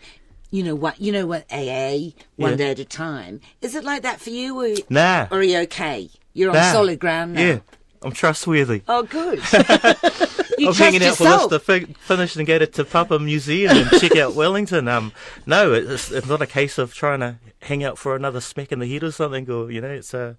[0.51, 1.01] You know what?
[1.01, 1.47] You know what?
[1.51, 2.57] AA one Yeah.
[2.57, 3.41] day at a time.
[3.61, 6.09] Is it like that for you, or, Nah, or are you okay?
[6.33, 6.71] You're on nah.
[6.73, 7.41] solid ground now.
[7.41, 7.59] Yeah,
[8.05, 8.83] I'm trustworthy.
[8.87, 9.39] Oh, good.
[10.59, 11.51] you I'm hanging out for yourself.
[11.51, 14.87] this to fi- finish and go to Te Papa Museum and check out Wellington.
[14.89, 15.13] Um,
[15.47, 18.79] no, it's, it's not a case of trying to hang out for another smack in
[18.79, 20.35] the head or something, or you know, it's uh,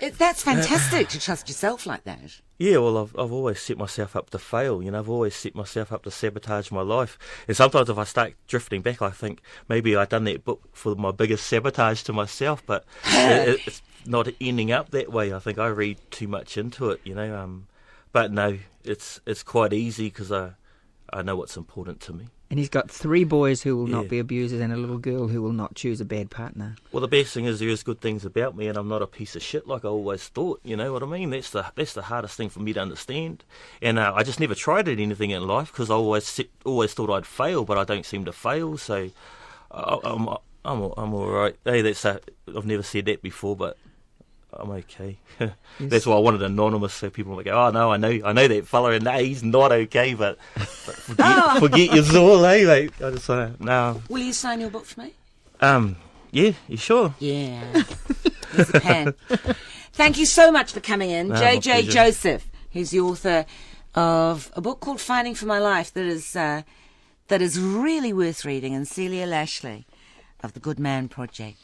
[0.00, 2.40] It, that's fantastic to trust yourself like that.
[2.58, 2.76] yeah.
[2.78, 4.82] Well, I've I've always set myself up to fail.
[4.82, 7.18] You know, I've always set myself up to sabotage my life.
[7.48, 10.94] And sometimes if I start drifting back, I think maybe I've done that book for
[10.94, 15.32] my biggest sabotage to myself, but it, it's not ending up that way.
[15.32, 17.00] I think I read too much into it.
[17.04, 17.66] You know, um,
[18.12, 20.52] but no, it's it's quite easy because I
[21.12, 22.28] I know what's important to me.
[22.50, 25.40] And he's got three boys who will not be abusers and a little girl who
[25.40, 26.74] will not choose a bad partner.
[26.90, 29.06] Well, the best thing is there is good things about me, and I'm not a
[29.06, 30.60] piece of shit like I always thought.
[30.64, 31.30] You know what I mean?
[31.30, 33.44] That's the that's the hardest thing for me to understand.
[33.80, 37.08] And uh, I just never tried at anything in life because I always always thought
[37.10, 38.76] I'd fail, but I don't seem to fail.
[38.78, 39.10] So
[39.70, 40.28] I, I'm
[40.64, 41.54] I'm I'm all right.
[41.64, 43.76] Hey, that's a, I've never said that before, but.
[44.52, 45.18] I'm okay.
[45.80, 48.48] That's why I wanted anonymous, so people might go, "Oh no, I know, I know
[48.48, 52.64] that fella, and nah, he's not okay." But, but forget, forget your all, eh?
[52.66, 55.14] Like, I just want to, no, Will you sign your book for me?
[55.60, 55.96] um,
[56.32, 57.14] yeah, you sure?
[57.18, 57.64] Yeah.
[58.52, 59.14] Here's a pen.
[59.92, 61.28] Thank you so much for coming in.
[61.28, 61.90] No, my JJ.
[61.90, 63.46] Joseph, who's the author
[63.94, 66.62] of a book called Fighting for My Life that is uh,
[67.28, 69.84] that is really worth reading, and Celia Lashlie
[70.42, 71.58] of the Good Man Project.